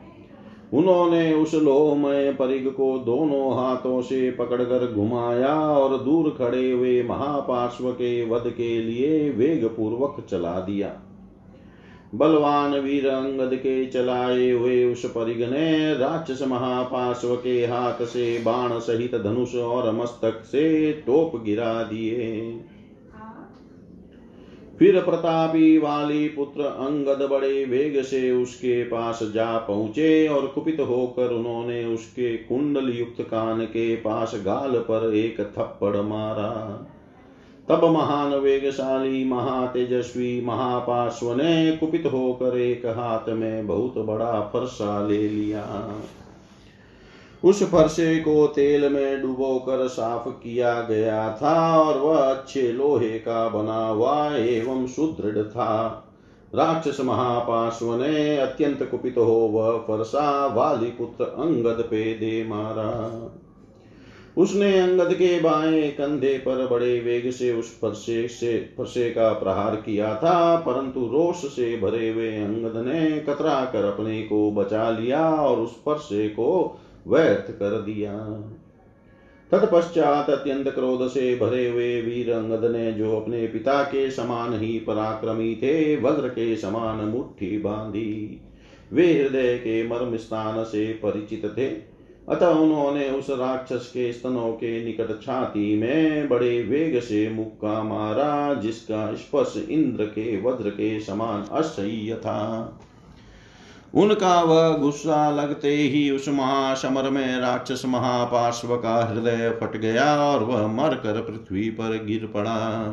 उन्होंने 0.77 1.35
उस 1.35 1.55
लोहमय 1.55 2.33
परिग 2.33 2.69
को 2.71 2.99
दोनों 2.99 3.55
हाथों 3.55 4.03
से 4.03 4.31
पकड़कर 4.31 4.93
घुमाया 4.93 5.55
और 5.55 5.99
दूर 5.99 6.35
खड़े 6.39 6.71
हुए 6.71 7.03
महापार्श्व 7.03 7.91
के 7.91 8.31
वध 8.31 8.45
के 8.47 8.83
लिए 8.83 9.31
वेग 9.31 9.65
पूर्वक 9.65 10.27
चला 10.31 10.61
दिया। 10.61 10.89
बलवान 12.13 12.75
वीर 12.81 13.07
अंगद 13.09 13.55
के 13.55 13.87
चलाए 13.87 14.51
हुए 14.51 14.85
उस 14.85 15.05
परिग 15.07 15.43
ने 15.51 15.95
राक्षस 15.95 16.43
महापार्श्व 16.43 17.35
के 17.37 17.67
हाथ 17.67 18.05
से 18.05 18.39
बाण 18.39 18.79
सहित 18.79 19.15
धनुष 19.15 19.55
और 19.55 19.91
मस्तक 19.93 20.43
से 20.45 20.93
टोप 21.07 21.43
गिरा 21.45 21.83
दिए। 21.83 22.61
फिर 24.79 25.01
प्रतापी 25.01 25.79
वाली 25.79 26.29
पुत्र 26.29 26.61
अंगद 26.61 27.29
बड़े 27.31 27.65
वेग 27.65 28.03
से 28.03 28.31
उसके 28.33 28.83
पास 28.85 29.19
जा 29.35 29.59
पहुँचे 29.59 30.29
और 30.29 30.47
कुपित 30.47 30.81
होकर 30.81 31.31
उन्होंने 31.31 31.85
उसके 31.85 32.37
कुंडल 32.37 32.89
युक्त 32.89 33.23
कान 33.23 33.65
के 33.65 33.95
पास 33.97 34.33
गाल 34.45 34.79
पर 34.79 35.15
एक 35.15 35.41
थप्पड़ 35.41 35.97
मारा। 35.97 36.51
तब 37.69 37.85
महान 37.85 38.35
वेगशाली 38.35 39.25
महातेजस्वी 39.25 40.45
महापार्श्व 40.45 41.33
ने 41.35 41.77
कुपित 41.77 42.07
होकर 42.07 42.57
एक 42.59 42.87
हाथ 42.87 43.29
में 43.29 43.67
बहुत 43.67 43.99
बड़ा 43.99 44.41
फरसा 44.41 45.07
ले 45.07 45.29
लिया। 45.29 45.95
उस 47.45 47.63
फरसे 47.63 48.17
को 48.17 48.47
तेल 48.47 48.93
में 48.93 49.23
डुबोकर 49.23 49.89
साफ़ 49.89 50.29
किया 50.29 50.81
गया 50.83 51.39
था 51.43 51.81
और 51.81 51.99
वह 51.99 52.17
अच्छे 52.17 52.73
लोहे 52.73 53.19
का 53.19 53.49
बना 53.49 53.87
हुआ 53.87 54.35
एवं 54.35 54.87
सुदृढ़ 54.87 55.43
था। 55.43 56.09
राक्षस 56.55 57.01
महापार्श्व 57.01 57.95
ने 57.95 58.37
अत्यंत 58.37 58.89
कुपित 58.91 59.15
हो 59.19 59.41
वह 59.53 59.79
फरसा 59.79 60.47
वाली 60.47 60.91
पुत्र 60.91 61.25
अंगद 61.25 61.85
पे 61.91 62.15
दे 62.15 62.45
मारा। 62.49 62.91
उसने 64.37 64.81
अंगद 64.81 65.15
के 65.15 65.41
बाएँ 65.41 65.91
कंधे 65.91 66.39
पर 66.39 66.67
बड़े 66.67 67.01
वेग 67.01 67.31
से 67.31 67.53
उस 67.53 67.81
फरसे 67.81 68.29
से, 68.29 68.71
फरसे 68.79 69.11
का 69.11 69.33
प्रहार 69.33 69.77
किया 69.77 70.15
था, 70.17 70.57
परंतु 70.57 71.01
रोष 71.01 71.37
से 71.37 71.77
भरे 71.77 72.11
हुए 72.11 72.37
अंगद 72.37 72.85
ने 72.87 73.21
कतरा 73.21 73.65
कर 73.65 73.85
अपने 73.85 74.23
को 74.23 74.51
बचा 74.51 74.91
लिया 74.91 75.35
और 75.35 75.59
उस 75.59 75.85
फरसे 75.85 76.29
को 76.29 76.81
व्यर्थ 77.09 77.51
कर 77.51 77.81
दिया। 77.81 78.19
तत्पश्चात 79.51 80.31
अत्यंत 80.31 80.69
क्रोध 80.69 81.09
से 81.09 81.37
भरे 81.37 81.69
हुए 81.69 82.03
वीर 82.03 82.33
अंगद 82.33 82.71
ने 82.71 82.93
जो 82.93 83.17
अपने 83.17 83.47
पिता 83.47 83.83
के 83.83 84.11
समान 84.11 84.61
ही 84.61 84.79
पराक्रमी 84.79 85.55
थे, 85.55 85.97
वज्र 85.97 86.29
के 86.29 86.57
समान 86.57 86.97
मुट्ठी 86.97 87.59
बांधी। 87.59 88.41
वे 88.93 89.23
हृदय 89.23 89.57
के 89.57 89.89
मर्म 89.89 90.17
स्थान 90.17 90.65
से 90.65 90.93
परिचित 90.93 91.45
थे। 91.59 91.92
अतः 92.29 92.47
उन्होंने 92.47 93.11
उस 93.11 93.31
राक्षस 93.31 93.87
के 93.89 94.13
स्तनों 94.13 94.53
के 94.53 94.85
निकट 94.85 95.23
छाती 95.23 95.79
में 95.79 96.29
बड़े 96.29 96.63
वेग 96.63 97.01
से 97.01 97.31
मुक्का 97.31 97.83
मारा, 97.83 98.55
जिसका 98.55 99.15
स्पर्श 99.15 99.65
इंद्र 99.71 100.05
के 100.05 100.41
वज्र 100.41 100.71
के 100.71 101.01
समान 101.01 101.43
असह्य 101.43 102.15
था। 102.15 102.79
उनका 103.95 104.43
वह 104.43 104.77
गुस्सा 104.77 105.31
लगते 105.31 105.69
ही 105.69 106.11
उस 106.11 106.29
महासमर 106.29 107.11
में 107.11 107.39
राक्षस 107.39 107.83
महापार्श्व 107.87 108.77
का 108.77 109.05
हृदय 109.05 109.59
फट 109.61 109.77
गया 109.77 110.23
और 110.23 110.45
वह 110.45 110.67
मरकर 110.67 111.21
पृथ्वी 111.21 111.71
पर 111.71 112.05
गिर 112.05 112.27
पड़ा। 112.27 112.87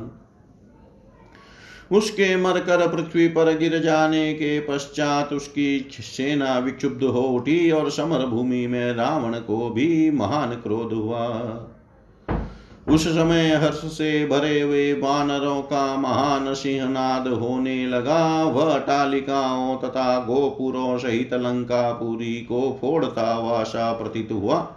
उसके 1.91 2.35
मरकर 2.35 2.87
पृथ्वी 2.87 3.27
पर 3.27 3.57
गिर 3.57 3.79
जाने 3.79 4.33
के 4.33 4.59
पश्चात 4.59 5.33
उसकी 5.33 5.87
सेना 5.91 6.59
विक्षुब्ध 6.59 7.03
हो 7.03 7.21
उठी 7.21 7.71
और 7.71 7.89
समर 7.91 8.25
भूमि 8.25 8.67
में 8.67 8.93
रावण 8.93 9.33
को 9.33 9.69
भी 9.69 10.11
महान 10.11 10.49
क्रोध 10.49 10.93
हुआ। 10.93 11.27
उस 12.89 13.07
समय 13.07 13.55
हर्ष 13.55 13.77
से 13.77 14.25
भरे 14.25 14.61
हुए 14.61 14.93
वानरों 14.93 15.61
का 15.61 15.95
महान 15.95 16.53
सिंहनाद 16.53 17.27
होने 17.27 17.87
लगा। 17.87 18.43
वह 18.43 18.77
टालिकाओं 18.77 19.77
तथा 19.77 20.19
गोपुरों 20.19 20.97
सहित 20.97 21.33
लंका 21.33 21.49
लंकापुरी 21.49 22.35
को 22.35 22.77
फोड़ता 22.81 23.39
वासा 23.39 23.93
प्रतीत 23.93 24.29
हुआ। 24.31 24.75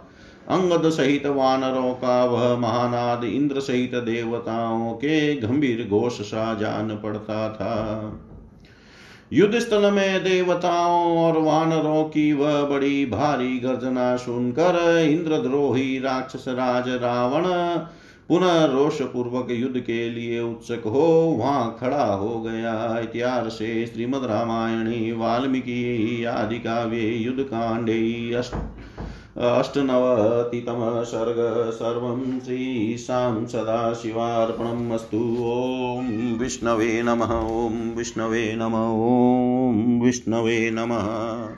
अंगद 0.49 0.89
सहित 0.89 1.25
वानरों 1.25 1.93
का 1.93 2.23
वह 2.25 2.55
महानाद 2.57 3.23
इंद्र 3.23 3.59
सहित 3.59 3.95
देवताओं 3.95 4.93
के 4.93 5.35
गंभीर 5.35 5.87
घोष 5.89 6.21
सा 6.21 6.53
जान 6.53 6.89
पड़ता 7.03 7.49
था। 7.49 7.75
युद्ध 9.33 9.59
स्थल 9.59 9.91
में 9.91 10.23
देवताओं 10.23 11.17
और 11.17 11.37
वानरों 11.41 12.03
की 12.03 12.33
वह 12.33 12.61
बड़ी 12.63 13.05
भारी 13.05 13.57
गर्जना 13.59 14.15
सुनकर 14.15 14.99
इंद्रद्रोही 15.09 15.99
राक्षस 15.99 16.45
राज 16.47 16.89
रावण 16.89 17.47
पुनः 18.27 18.63
रोष 18.65 19.01
पूर्वक 19.01 19.47
युद्ध 19.51 19.79
के 19.79 20.09
लिए 20.09 20.39
उत्सुक 20.39 20.83
हो 20.85 21.07
वहाँ 21.39 21.77
खड़ा 21.79 22.05
हो 22.05 22.39
गया। 22.41 22.99
इतिहास 22.99 23.47
से 23.47 23.85
श्रीमद 23.85 24.23
रामायणी, 24.23 25.11
वाल्मीकि 25.11 26.23
आदि 26.23 26.59
काव्ये, 26.59 27.09
युद्ध 27.09 27.43
कांडे, 27.43 28.33
अष्ट 28.33 28.55
अष्टनवतितमः 29.37 31.03
सर्ग 31.03 31.71
सर्वं 31.71 32.39
श्रीशां 32.39 33.45
सदाशिवार्पणम् 33.45 34.91
अस्तु। 34.91 35.37
ॐ 35.41 36.37
विष्णवे 36.39 37.03
नमः, 37.03 37.31
ॐ 37.39 37.95
विष्णवे 37.97 38.55
नमः, 38.55 38.87
ॐ 38.89 40.01
विष्णवे 40.01 40.71
नमः। 40.73 41.49